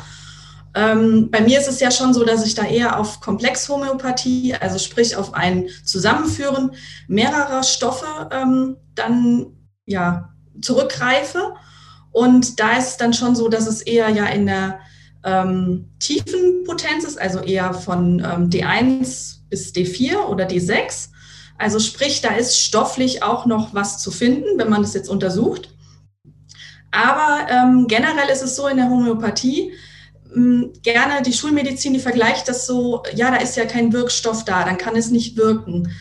Ähm, 0.73 1.31
bei 1.31 1.41
mir 1.41 1.59
ist 1.59 1.67
es 1.67 1.79
ja 1.79 1.91
schon 1.91 2.13
so, 2.13 2.23
dass 2.25 2.45
ich 2.45 2.55
da 2.55 2.63
eher 2.63 2.99
auf 2.99 3.21
Komplexhomöopathie, 3.21 4.55
also 4.55 4.77
sprich 4.77 5.15
auf 5.15 5.33
ein 5.33 5.67
Zusammenführen 5.83 6.71
mehrerer 7.07 7.63
Stoffe 7.63 8.29
ähm, 8.31 8.77
dann 8.93 9.47
ja 9.85 10.33
zurückgreife. 10.61 11.55
Und 12.15 12.61
da 12.61 12.77
ist 12.77 12.87
es 12.91 12.97
dann 12.97 13.13
schon 13.13 13.35
so, 13.35 13.49
dass 13.49 13.67
es 13.67 13.81
eher 13.81 14.07
ja 14.07 14.25
in 14.27 14.45
der 14.45 14.79
ähm, 15.25 15.89
tiefen 15.99 16.63
Potenz 16.65 17.03
ist, 17.03 17.19
also 17.19 17.39
eher 17.39 17.73
von 17.73 18.19
ähm, 18.19 18.49
D1 18.49 19.39
bis 19.49 19.73
D4 19.73 20.19
oder 20.29 20.47
D6. 20.47 21.09
Also 21.57 21.77
sprich, 21.79 22.21
da 22.21 22.29
ist 22.29 22.57
stofflich 22.57 23.21
auch 23.21 23.45
noch 23.45 23.73
was 23.73 23.99
zu 23.99 24.11
finden, 24.11 24.57
wenn 24.57 24.69
man 24.69 24.81
das 24.81 24.93
jetzt 24.93 25.09
untersucht. 25.09 25.75
Aber 26.89 27.49
ähm, 27.49 27.87
generell 27.89 28.29
ist 28.29 28.43
es 28.43 28.55
so 28.55 28.69
in 28.69 28.77
der 28.77 28.89
Homöopathie, 28.89 29.73
gerne 30.83 31.21
die 31.21 31.33
Schulmedizin, 31.33 31.95
die 31.95 31.99
vergleicht 31.99 32.47
das 32.47 32.65
so, 32.65 33.03
ja, 33.13 33.29
da 33.29 33.37
ist 33.37 33.57
ja 33.57 33.65
kein 33.65 33.91
Wirkstoff 33.91 34.45
da, 34.45 34.63
dann 34.63 34.77
kann 34.77 34.95
es 34.95 35.11
nicht 35.11 35.35
wirken. 35.35 35.91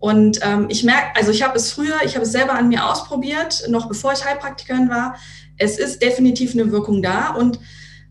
Und 0.00 0.40
ähm, 0.42 0.66
ich 0.68 0.82
merke, 0.82 1.14
also 1.14 1.30
ich 1.30 1.42
habe 1.42 1.56
es 1.56 1.70
früher, 1.70 1.98
ich 2.04 2.16
habe 2.16 2.24
es 2.24 2.32
selber 2.32 2.54
an 2.54 2.68
mir 2.68 2.86
ausprobiert, 2.86 3.68
noch 3.68 3.86
bevor 3.86 4.12
ich 4.12 4.24
Heilpraktikerin 4.24 4.88
war. 4.88 5.14
Es 5.60 5.78
ist 5.78 6.02
definitiv 6.02 6.54
eine 6.54 6.72
Wirkung 6.72 7.02
da 7.02 7.30
und 7.30 7.60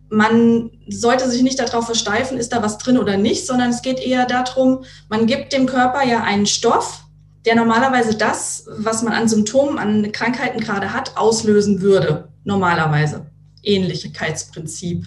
man 0.09 0.71
sollte 0.88 1.29
sich 1.29 1.43
nicht 1.43 1.59
darauf 1.59 1.85
versteifen, 1.85 2.38
ist 2.38 2.53
da 2.53 2.63
was 2.63 2.77
drin 2.77 2.97
oder 2.97 3.17
nicht, 3.17 3.45
sondern 3.45 3.69
es 3.69 3.81
geht 3.81 3.99
eher 3.99 4.25
darum, 4.25 4.83
man 5.09 5.27
gibt 5.27 5.53
dem 5.53 5.65
Körper 5.65 6.03
ja 6.03 6.23
einen 6.23 6.45
Stoff, 6.45 7.03
der 7.45 7.55
normalerweise 7.55 8.15
das, 8.15 8.65
was 8.77 9.03
man 9.03 9.13
an 9.13 9.27
Symptomen, 9.27 9.77
an 9.77 10.12
Krankheiten 10.12 10.59
gerade 10.59 10.93
hat, 10.93 11.15
auslösen 11.17 11.81
würde. 11.81 12.29
Normalerweise. 12.43 13.27
Ähnlichkeitsprinzip. 13.63 15.05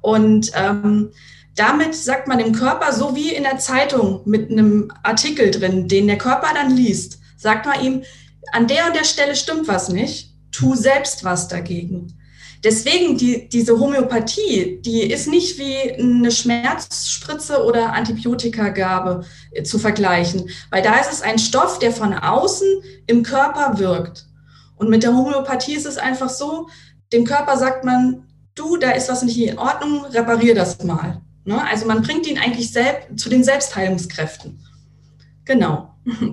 Und 0.00 0.50
ähm, 0.54 1.10
damit 1.54 1.94
sagt 1.94 2.28
man 2.28 2.38
dem 2.38 2.52
Körper, 2.52 2.92
so 2.92 3.16
wie 3.16 3.34
in 3.34 3.42
der 3.42 3.58
Zeitung 3.58 4.22
mit 4.24 4.50
einem 4.50 4.92
Artikel 5.02 5.50
drin, 5.50 5.88
den 5.88 6.06
der 6.06 6.18
Körper 6.18 6.48
dann 6.54 6.74
liest, 6.74 7.18
sagt 7.36 7.66
man 7.66 7.84
ihm, 7.84 8.02
an 8.52 8.66
der 8.66 8.86
und 8.86 8.96
der 8.96 9.04
Stelle 9.04 9.34
stimmt 9.34 9.68
was 9.68 9.88
nicht, 9.88 10.27
tu 10.50 10.74
selbst 10.74 11.24
was 11.24 11.48
dagegen. 11.48 12.14
Deswegen 12.64 13.16
die, 13.16 13.48
diese 13.48 13.78
Homöopathie, 13.78 14.80
die 14.82 15.02
ist 15.02 15.28
nicht 15.28 15.58
wie 15.58 15.92
eine 15.92 16.30
Schmerzspritze 16.30 17.64
oder 17.64 17.92
Antibiotikagabe 17.92 19.24
äh, 19.52 19.62
zu 19.62 19.78
vergleichen, 19.78 20.50
weil 20.70 20.82
da 20.82 20.96
ist 20.96 21.12
es 21.12 21.22
ein 21.22 21.38
Stoff, 21.38 21.78
der 21.78 21.92
von 21.92 22.14
außen 22.14 22.66
im 23.06 23.22
Körper 23.22 23.78
wirkt. 23.78 24.26
Und 24.76 24.90
mit 24.90 25.02
der 25.02 25.14
Homöopathie 25.14 25.74
ist 25.74 25.86
es 25.86 25.98
einfach 25.98 26.30
so, 26.30 26.68
dem 27.12 27.24
Körper 27.24 27.56
sagt 27.56 27.84
man, 27.84 28.24
du, 28.54 28.76
da 28.76 28.90
ist 28.90 29.08
was 29.08 29.22
nicht 29.22 29.38
in 29.38 29.58
Ordnung, 29.58 30.04
reparier 30.06 30.54
das 30.54 30.82
mal. 30.82 31.22
Ne? 31.44 31.64
Also 31.64 31.86
man 31.86 32.02
bringt 32.02 32.26
ihn 32.26 32.38
eigentlich 32.38 32.72
selbst 32.72 33.18
zu 33.18 33.28
den 33.28 33.44
Selbstheilungskräften. 33.44 34.58
Genau. 35.44 35.87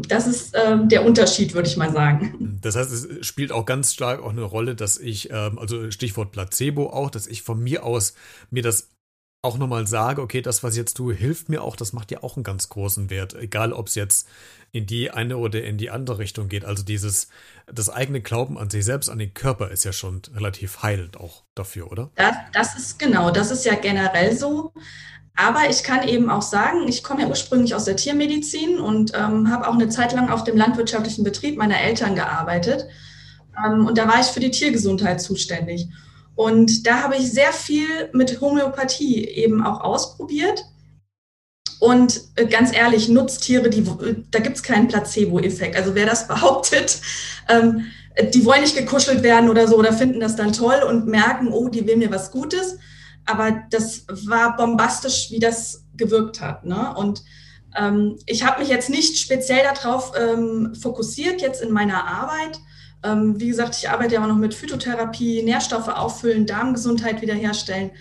Das 0.08 0.28
ist 0.28 0.56
äh, 0.56 0.78
der 0.88 1.06
Unterschied, 1.06 1.54
würde 1.54 1.68
ich 1.68 1.78
mal 1.78 1.92
sagen. 1.92 2.60
Das 2.62 2.76
heißt, 2.76 2.92
es 2.92 3.26
spielt 3.26 3.52
auch 3.52 3.66
ganz 3.66 3.94
stark 3.94 4.22
auch 4.22 4.30
eine 4.30 4.44
Rolle, 4.44 4.76
dass 4.76 4.98
ich, 4.98 5.30
ähm, 5.32 5.60
also 5.60 5.92
Stichwort 5.92 6.32
Placebo 6.32 6.90
auch, 6.90 7.10
dass 7.10 7.28
ich 7.28 7.42
von 7.42 7.62
mir 7.62 7.84
aus 7.84 8.14
mir 8.50 8.64
das 8.64 8.90
auch 9.46 9.58
nochmal 9.58 9.86
sage, 9.86 10.22
okay, 10.22 10.42
das, 10.42 10.64
was 10.64 10.74
ich 10.74 10.80
jetzt 10.80 10.96
tue, 10.96 11.14
hilft 11.14 11.50
mir 11.50 11.62
auch, 11.62 11.76
das 11.76 11.94
macht 11.94 12.12
ja 12.12 12.24
auch 12.24 12.36
einen 12.36 12.44
ganz 12.44 12.68
großen 12.68 13.12
Wert, 13.12 13.36
egal 13.36 13.74
ob 13.74 13.88
es 13.88 13.96
jetzt 13.96 14.28
in 14.72 14.88
die 14.88 15.12
eine 15.12 15.38
oder 15.38 15.64
in 15.64 15.78
die 15.78 15.92
andere 15.92 16.18
Richtung 16.18 16.50
geht. 16.50 16.66
Also 16.66 16.84
dieses, 16.84 17.30
das 17.68 17.90
eigene 17.90 18.22
Glauben 18.22 18.58
an 18.58 18.72
sich 18.72 18.84
selbst, 18.84 19.08
an 19.10 19.20
den 19.20 19.34
Körper 19.36 19.70
ist 19.70 19.84
ja 19.84 19.94
schon 19.94 20.24
relativ 20.34 20.82
heilend 20.82 21.18
auch 21.18 21.44
dafür, 21.54 21.92
oder? 21.92 22.10
Das, 22.16 22.36
das 22.54 22.76
ist 22.76 23.00
genau, 23.00 23.30
das 23.30 23.52
ist 23.52 23.66
ja 23.66 23.76
generell 23.76 24.36
so. 24.36 24.74
Aber 25.36 25.70
ich 25.70 25.84
kann 25.84 26.08
eben 26.08 26.30
auch 26.30 26.42
sagen, 26.42 26.88
ich 26.88 27.04
komme 27.04 27.24
ja 27.24 27.28
ursprünglich 27.28 27.76
aus 27.76 27.86
der 27.86 27.98
Tiermedizin 27.98 28.80
und 28.80 29.12
ähm, 29.16 29.52
habe 29.52 29.68
auch 29.68 29.74
eine 29.74 29.90
Zeit 29.90 30.14
lang 30.14 30.30
auf 30.30 30.46
dem 30.46 30.56
landwirtschaftlichen 30.56 31.26
Betrieb 31.26 31.58
meiner 31.58 31.80
Eltern 31.80 32.16
gearbeitet. 32.16 32.88
Ähm, 33.66 33.86
und 33.86 33.98
da 33.98 34.08
war 34.08 34.22
ich 34.22 34.28
für 34.28 34.40
die 34.40 34.52
Tiergesundheit 34.52 35.22
zuständig. 35.22 35.88
Und 36.36 36.88
da 36.88 37.04
habe 37.04 37.16
ich 37.18 37.32
sehr 37.32 37.52
viel 37.52 38.10
mit 38.14 38.40
Homöopathie 38.40 39.26
eben 39.26 39.66
auch 39.66 39.82
ausprobiert. 39.82 40.64
Und 41.80 42.22
äh, 42.36 42.46
ganz 42.46 42.74
ehrlich, 42.74 43.10
Nutztiere, 43.10 43.70
die, 43.70 43.84
da 44.32 44.40
gibt 44.40 44.56
es 44.56 44.64
keinen 44.64 44.88
Placebo-Effekt. 44.88 45.76
Also 45.76 45.96
wer 45.96 46.06
das 46.06 46.28
behauptet, 46.30 47.02
ähm, 47.50 47.86
die 48.34 48.46
wollen 48.46 48.62
nicht 48.62 48.78
gekuschelt 48.78 49.24
werden 49.24 49.50
oder 49.50 49.68
so 49.68 49.78
oder 49.78 49.92
finden 49.92 50.22
das 50.22 50.38
dann 50.38 50.54
toll 50.54 50.82
und 50.88 51.08
merken, 51.08 51.50
oh, 51.52 51.68
die 51.68 51.86
will 51.86 51.98
mir 51.98 52.12
was 52.12 52.32
Gutes. 52.32 52.78
Aber 53.26 53.64
das 53.70 54.06
war 54.08 54.56
bombastisch, 54.56 55.32
wie 55.32 55.40
das 55.40 55.86
gewirkt 55.96 56.42
hat. 56.42 56.66
Ne? 56.66 56.94
Und 56.96 57.24
ähm, 57.76 58.18
ich 58.26 58.46
habe 58.46 58.60
mich 58.60 58.70
jetzt 58.70 58.90
nicht 58.90 59.18
speziell 59.18 59.64
darauf 59.64 60.14
ähm, 60.18 60.76
fokussiert, 60.76 61.42
jetzt 61.42 61.62
in 61.62 61.72
meiner 61.72 62.08
Arbeit, 62.08 62.60
ähm, 63.06 63.40
wie 63.40 63.48
gesagt, 63.48 63.76
ich 63.78 63.90
arbeite 63.90 64.16
ja 64.16 64.24
auch 64.24 64.28
noch 64.28 64.38
mit 64.38 64.54
Phytotherapie, 64.54 65.44
Nährstoffe 65.44 65.90
auffüllen, 65.90 66.46
Darmgesundheit 66.46 67.22
wiederherstellen. 67.22 67.92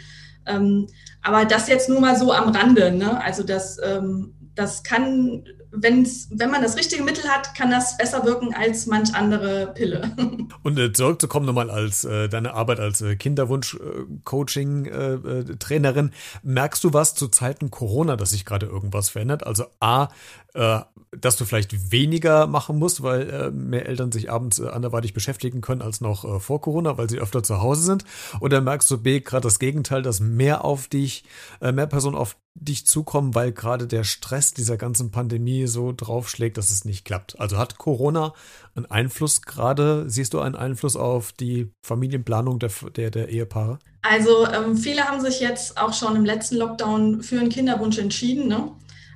Ähm, 0.46 0.88
aber 1.22 1.44
das 1.44 1.68
jetzt 1.68 1.88
nur 1.88 2.00
mal 2.00 2.16
so 2.16 2.32
am 2.32 2.50
Rande. 2.50 2.92
Ne? 2.92 3.20
Also 3.22 3.42
das, 3.42 3.78
ähm, 3.82 4.33
das 4.54 4.82
kann, 4.82 5.44
wenn's, 5.70 6.28
wenn 6.30 6.50
man 6.50 6.62
das 6.62 6.76
richtige 6.76 7.02
Mittel 7.02 7.26
hat, 7.28 7.54
kann 7.54 7.70
das 7.70 7.96
besser 7.96 8.24
wirken 8.24 8.54
als 8.54 8.84
manch 8.86 9.14
andere 9.14 9.72
Pille. 9.74 10.14
Und 10.62 10.78
äh, 10.78 10.92
zurückzukommen 10.92 11.46
nochmal 11.46 11.70
als 11.70 12.04
äh, 12.04 12.28
deine 12.28 12.54
Arbeit 12.54 12.78
als 12.80 13.00
äh, 13.02 13.16
Kinderwunsch-Coaching-Trainerin. 13.16 16.06
Äh, 16.06 16.10
äh, 16.10 16.12
Merkst 16.42 16.84
du 16.84 16.92
was 16.92 17.14
zu 17.14 17.28
Zeiten 17.28 17.70
Corona, 17.70 18.16
dass 18.16 18.30
sich 18.30 18.44
gerade 18.44 18.66
irgendwas 18.66 19.08
verändert? 19.08 19.46
Also 19.46 19.64
A, 19.80 20.08
äh, 20.54 20.80
dass 21.20 21.36
du 21.36 21.44
vielleicht 21.44 21.92
weniger 21.92 22.46
machen 22.46 22.78
musst, 22.78 23.02
weil 23.02 23.30
äh, 23.30 23.50
mehr 23.50 23.86
Eltern 23.86 24.12
sich 24.12 24.30
abends 24.30 24.58
äh, 24.58 24.68
anderweitig 24.68 25.12
beschäftigen 25.12 25.60
können 25.60 25.82
als 25.82 26.00
noch 26.00 26.24
äh, 26.24 26.40
vor 26.40 26.60
Corona, 26.60 26.98
weil 26.98 27.08
sie 27.08 27.18
öfter 27.18 27.42
zu 27.42 27.60
Hause 27.60 27.82
sind? 27.82 28.04
Oder 28.40 28.60
merkst 28.60 28.90
du 28.90 28.98
B 28.98 29.20
gerade 29.20 29.42
das 29.42 29.58
Gegenteil, 29.58 30.02
dass 30.02 30.20
mehr 30.20 30.64
auf 30.64 30.88
dich, 30.88 31.24
äh, 31.60 31.72
mehr 31.72 31.86
Personen 31.86 32.16
auf 32.16 32.36
dich 32.54 32.86
zukommen, 32.86 33.34
weil 33.34 33.52
gerade 33.52 33.86
der 33.86 34.04
Stress 34.04 34.54
dieser 34.54 34.76
ganzen 34.76 35.10
Pandemie 35.10 35.66
so 35.66 35.92
draufschlägt, 35.92 36.56
dass 36.56 36.70
es 36.70 36.84
nicht 36.84 37.04
klappt? 37.04 37.38
Also 37.40 37.58
hat 37.58 37.78
Corona 37.78 38.32
einen 38.74 38.86
Einfluss 38.86 39.42
gerade, 39.42 40.04
siehst 40.08 40.34
du 40.34 40.40
einen 40.40 40.54
Einfluss 40.54 40.96
auf 40.96 41.32
die 41.32 41.72
Familienplanung 41.82 42.58
der, 42.58 42.70
der, 42.96 43.10
der 43.10 43.28
Ehepaare? 43.28 43.78
Also 44.02 44.46
ähm, 44.46 44.76
viele 44.76 45.04
haben 45.04 45.20
sich 45.20 45.40
jetzt 45.40 45.78
auch 45.78 45.94
schon 45.94 46.14
im 46.14 46.24
letzten 46.24 46.56
Lockdown 46.56 47.22
für 47.22 47.40
einen 47.40 47.48
Kinderwunsch 47.48 47.98
entschieden. 47.98 48.48
Ne? 48.48 48.70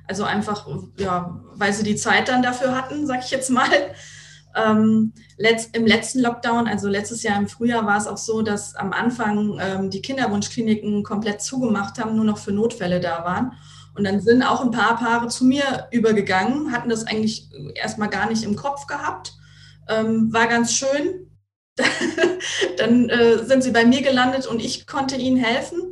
Also 0.09 0.23
einfach, 0.23 0.65
ja, 0.97 1.39
weil 1.53 1.71
sie 1.71 1.83
die 1.83 1.95
Zeit 1.95 2.29
dann 2.29 2.41
dafür 2.41 2.75
hatten, 2.75 3.05
sag 3.05 3.23
ich 3.23 3.29
jetzt 3.29 3.51
mal. 3.51 3.69
Ähm, 4.55 5.13
letzt, 5.37 5.75
Im 5.75 5.85
letzten 5.85 6.21
Lockdown, 6.21 6.67
also 6.67 6.87
letztes 6.87 7.21
Jahr 7.21 7.37
im 7.37 7.47
Frühjahr, 7.47 7.85
war 7.85 7.97
es 7.97 8.07
auch 8.07 8.17
so, 8.17 8.41
dass 8.41 8.75
am 8.75 8.91
Anfang 8.91 9.59
ähm, 9.61 9.91
die 9.91 10.01
Kinderwunschkliniken 10.01 11.03
komplett 11.03 11.43
zugemacht 11.43 11.99
haben, 11.99 12.15
nur 12.15 12.25
noch 12.25 12.39
für 12.39 12.51
Notfälle 12.51 12.99
da 12.99 13.23
waren. 13.23 13.53
Und 13.93 14.03
dann 14.03 14.19
sind 14.19 14.41
auch 14.41 14.61
ein 14.61 14.71
paar 14.71 14.97
Paare 14.97 15.27
zu 15.27 15.45
mir 15.45 15.87
übergegangen, 15.91 16.71
hatten 16.71 16.89
das 16.89 17.05
eigentlich 17.05 17.47
erstmal 17.75 18.09
gar 18.09 18.27
nicht 18.27 18.43
im 18.43 18.55
Kopf 18.55 18.87
gehabt. 18.87 19.33
Ähm, 19.87 20.33
war 20.33 20.47
ganz 20.47 20.73
schön. 20.73 21.29
dann 22.77 23.09
äh, 23.09 23.45
sind 23.45 23.61
sie 23.61 23.71
bei 23.71 23.85
mir 23.85 24.01
gelandet 24.01 24.47
und 24.47 24.59
ich 24.59 24.87
konnte 24.87 25.17
ihnen 25.17 25.37
helfen 25.37 25.88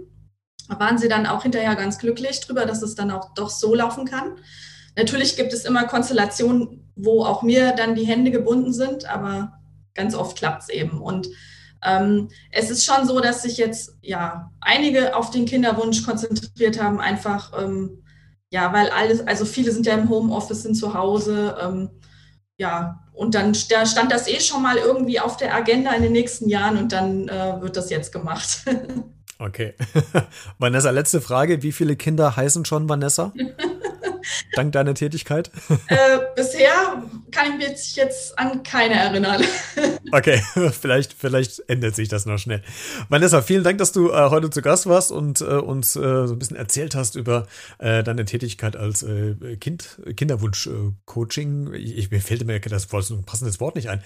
waren 0.69 0.97
sie 0.97 1.08
dann 1.08 1.25
auch 1.25 1.43
hinterher 1.43 1.75
ganz 1.75 1.97
glücklich 1.97 2.41
drüber, 2.41 2.65
dass 2.65 2.82
es 2.82 2.95
dann 2.95 3.12
auch 3.12 3.34
doch 3.34 3.49
so 3.49 3.73
laufen 3.75 4.06
kann. 4.06 4.38
Natürlich 4.95 5.36
gibt 5.36 5.53
es 5.53 5.65
immer 5.65 5.86
Konstellationen, 5.86 6.91
wo 6.95 7.23
auch 7.23 7.41
mir 7.41 7.71
dann 7.73 7.95
die 7.95 8.06
Hände 8.06 8.32
gebunden 8.32 8.73
sind, 8.73 9.06
aber 9.06 9.60
ganz 9.93 10.15
oft 10.15 10.38
klappt 10.38 10.63
es 10.63 10.69
eben. 10.69 11.01
Und 11.01 11.27
ähm, 11.84 12.30
es 12.51 12.69
ist 12.69 12.86
schon 12.86 13.08
so, 13.08 13.19
dass 13.19 13.43
sich 13.43 13.58
jetzt 13.58 13.97
ja 14.01 14.51
einige 14.62 15.15
auf 15.15 15.30
den 15.30 15.45
Kinderwunsch 15.45 16.03
konzentriert 16.03 16.82
haben, 16.82 16.99
einfach 16.99 17.53
ähm, 17.62 18.03
ja, 18.49 18.71
weil 18.71 18.89
alles, 18.89 19.25
also 19.27 19.45
viele 19.45 19.71
sind 19.71 19.86
ja 19.86 19.93
im 19.93 20.10
Homeoffice, 20.10 20.63
sind 20.63 20.75
zu 20.75 20.93
Hause, 20.93 21.58
ähm, 21.62 21.89
ja, 22.58 23.03
und 23.13 23.36
dann 23.36 23.56
da 23.69 23.86
stand 23.86 24.12
das 24.12 24.27
eh 24.27 24.39
schon 24.39 24.62
mal 24.62 24.77
irgendwie 24.77 25.19
auf 25.19 25.38
der 25.38 25.53
Agenda 25.53 25.91
in 25.91 26.03
den 26.03 26.12
nächsten 26.12 26.49
Jahren 26.49 26.77
und 26.77 26.91
dann 26.91 27.27
äh, 27.27 27.62
wird 27.62 27.75
das 27.75 27.89
jetzt 27.89 28.12
gemacht. 28.12 28.65
Okay. 29.39 29.73
Vanessa, 30.60 30.89
letzte 30.89 31.21
Frage. 31.21 31.62
Wie 31.63 31.71
viele 31.71 31.95
Kinder 31.95 32.36
heißen 32.36 32.65
schon 32.65 32.89
Vanessa? 32.89 33.34
Dank 34.54 34.73
deiner 34.73 34.93
Tätigkeit? 34.93 35.52
Äh, 35.88 36.19
bisher 36.36 37.04
kann 37.31 37.51
ich 37.51 37.69
mich 37.69 37.95
jetzt 37.95 38.37
an 38.37 38.63
keine 38.63 38.95
erinnern. 38.95 39.43
okay, 40.11 40.41
vielleicht, 40.79 41.13
vielleicht 41.13 41.61
ändert 41.67 41.95
sich 41.95 42.07
das 42.07 42.25
noch 42.25 42.37
schnell. 42.37 42.61
Vanessa, 43.09 43.41
vielen 43.41 43.63
Dank, 43.63 43.77
dass 43.79 43.91
du 43.91 44.11
äh, 44.11 44.29
heute 44.29 44.49
zu 44.49 44.61
Gast 44.61 44.87
warst 44.87 45.11
und 45.11 45.41
äh, 45.41 45.45
uns 45.45 45.95
äh, 45.95 46.27
so 46.27 46.33
ein 46.33 46.39
bisschen 46.39 46.57
erzählt 46.57 46.95
hast 46.95 47.15
über 47.15 47.47
äh, 47.79 48.03
deine 48.03 48.25
Tätigkeit 48.25 48.75
als 48.75 49.03
äh, 49.03 49.35
Kind, 49.59 49.99
Kinderwunsch-Coaching. 50.15 51.73
Ich, 51.73 52.11
mir 52.11 52.21
fällt 52.21 52.45
mir 52.45 52.59
das 52.59 52.91
Wort, 52.91 53.09
ein 53.09 53.23
passendes 53.23 53.59
Wort 53.59 53.75
nicht 53.75 53.89
ein. 53.89 54.01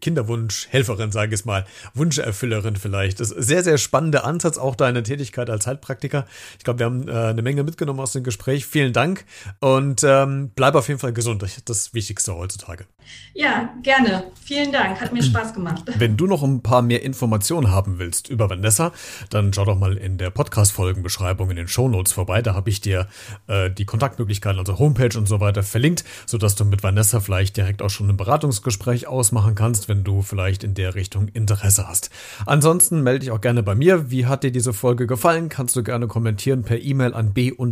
Kinderwunsch-Helferin, 0.00 1.12
sage 1.12 1.34
ich 1.34 1.40
es 1.40 1.44
mal. 1.44 1.66
Wunscherfüllerin 1.94 2.76
vielleicht. 2.76 3.20
Das 3.20 3.30
ist 3.30 3.36
ein 3.36 3.42
sehr, 3.42 3.64
sehr 3.64 3.78
spannender 3.78 4.24
Ansatz, 4.24 4.58
auch 4.58 4.76
deine 4.76 5.02
Tätigkeit 5.02 5.50
als 5.50 5.66
Heilpraktiker. 5.66 6.26
Ich 6.58 6.64
glaube, 6.64 6.80
wir 6.80 6.86
haben 6.86 7.08
eine 7.08 7.42
Menge 7.42 7.64
mitgenommen 7.64 8.00
aus 8.00 8.12
dem 8.12 8.24
Gespräch. 8.24 8.66
Vielen 8.66 8.92
Dank. 8.92 9.24
Und 9.60 10.02
ähm, 10.04 10.50
bleib 10.54 10.74
auf 10.74 10.88
jeden 10.88 11.00
Fall 11.00 11.12
gesund. 11.12 11.42
Das 11.42 11.56
ist 11.56 11.68
das 11.68 11.94
Wichtigste 11.94 12.32
heutzutage. 12.42 12.86
Ja, 13.34 13.70
gerne. 13.82 14.24
Vielen 14.44 14.72
Dank. 14.72 15.00
Hat 15.00 15.12
mir 15.12 15.22
Spaß 15.22 15.54
gemacht. 15.54 15.84
Wenn 15.98 16.16
du 16.16 16.26
noch 16.26 16.42
ein 16.42 16.62
paar 16.62 16.82
mehr 16.82 17.02
Informationen 17.02 17.70
haben 17.70 17.98
willst 17.98 18.28
über 18.28 18.50
Vanessa, 18.50 18.92
dann 19.30 19.52
schau 19.52 19.64
doch 19.64 19.78
mal 19.78 19.96
in 19.96 20.18
der 20.18 20.30
Podcast-Folgenbeschreibung 20.30 21.50
in 21.50 21.56
den 21.56 21.68
Shownotes 21.68 22.12
vorbei. 22.12 22.42
Da 22.42 22.54
habe 22.54 22.70
ich 22.70 22.80
dir 22.80 23.08
äh, 23.46 23.70
die 23.70 23.84
Kontaktmöglichkeiten, 23.84 24.58
also 24.58 24.78
Homepage 24.78 25.16
und 25.16 25.26
so 25.26 25.40
weiter 25.40 25.62
verlinkt, 25.62 26.04
sodass 26.26 26.54
du 26.54 26.64
mit 26.64 26.82
Vanessa 26.82 27.20
vielleicht 27.20 27.56
direkt 27.56 27.80
auch 27.82 27.90
schon 27.90 28.08
ein 28.08 28.16
Beratungsgespräch 28.16 29.06
ausmachen 29.06 29.54
kannst, 29.54 29.88
wenn 29.88 30.04
du 30.04 30.22
vielleicht 30.22 30.64
in 30.64 30.74
der 30.74 30.94
Richtung 30.94 31.28
Interesse 31.28 31.88
hast. 31.88 32.10
Ansonsten 32.46 33.02
melde 33.02 33.20
dich 33.20 33.30
auch 33.30 33.40
gerne 33.40 33.62
bei 33.62 33.74
mir. 33.74 34.10
Wie 34.10 34.26
hat 34.26 34.42
dir 34.44 34.52
diese 34.52 34.72
Folge 34.72 35.06
gefallen? 35.06 35.48
Kannst 35.48 35.76
du 35.76 35.82
gerne 35.82 36.06
kommentieren 36.06 36.62
per 36.62 36.80
E-Mail 36.80 37.14
an 37.14 37.32
b-redet.gmx.de 37.32 37.62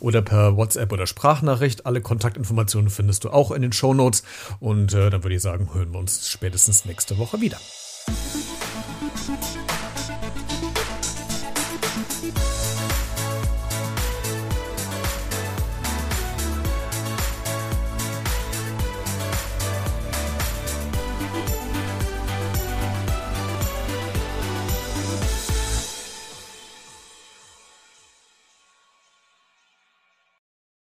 oder 0.00 0.22
per 0.22 0.56
WhatsApp 0.56 0.92
oder 0.92 1.06
Sprachnachricht. 1.06 1.86
Alle 1.86 2.00
Kontaktinformationen 2.26 2.90
findest 2.90 3.22
du 3.22 3.30
auch 3.30 3.52
in 3.52 3.62
den 3.62 3.72
Show 3.72 3.94
Notes. 3.94 4.24
Und 4.58 4.92
äh, 4.94 5.10
dann 5.10 5.22
würde 5.22 5.36
ich 5.36 5.42
sagen, 5.42 5.68
hören 5.72 5.92
wir 5.92 6.00
uns 6.00 6.28
spätestens 6.28 6.84
nächste 6.84 7.18
Woche 7.18 7.40
wieder. 7.40 7.58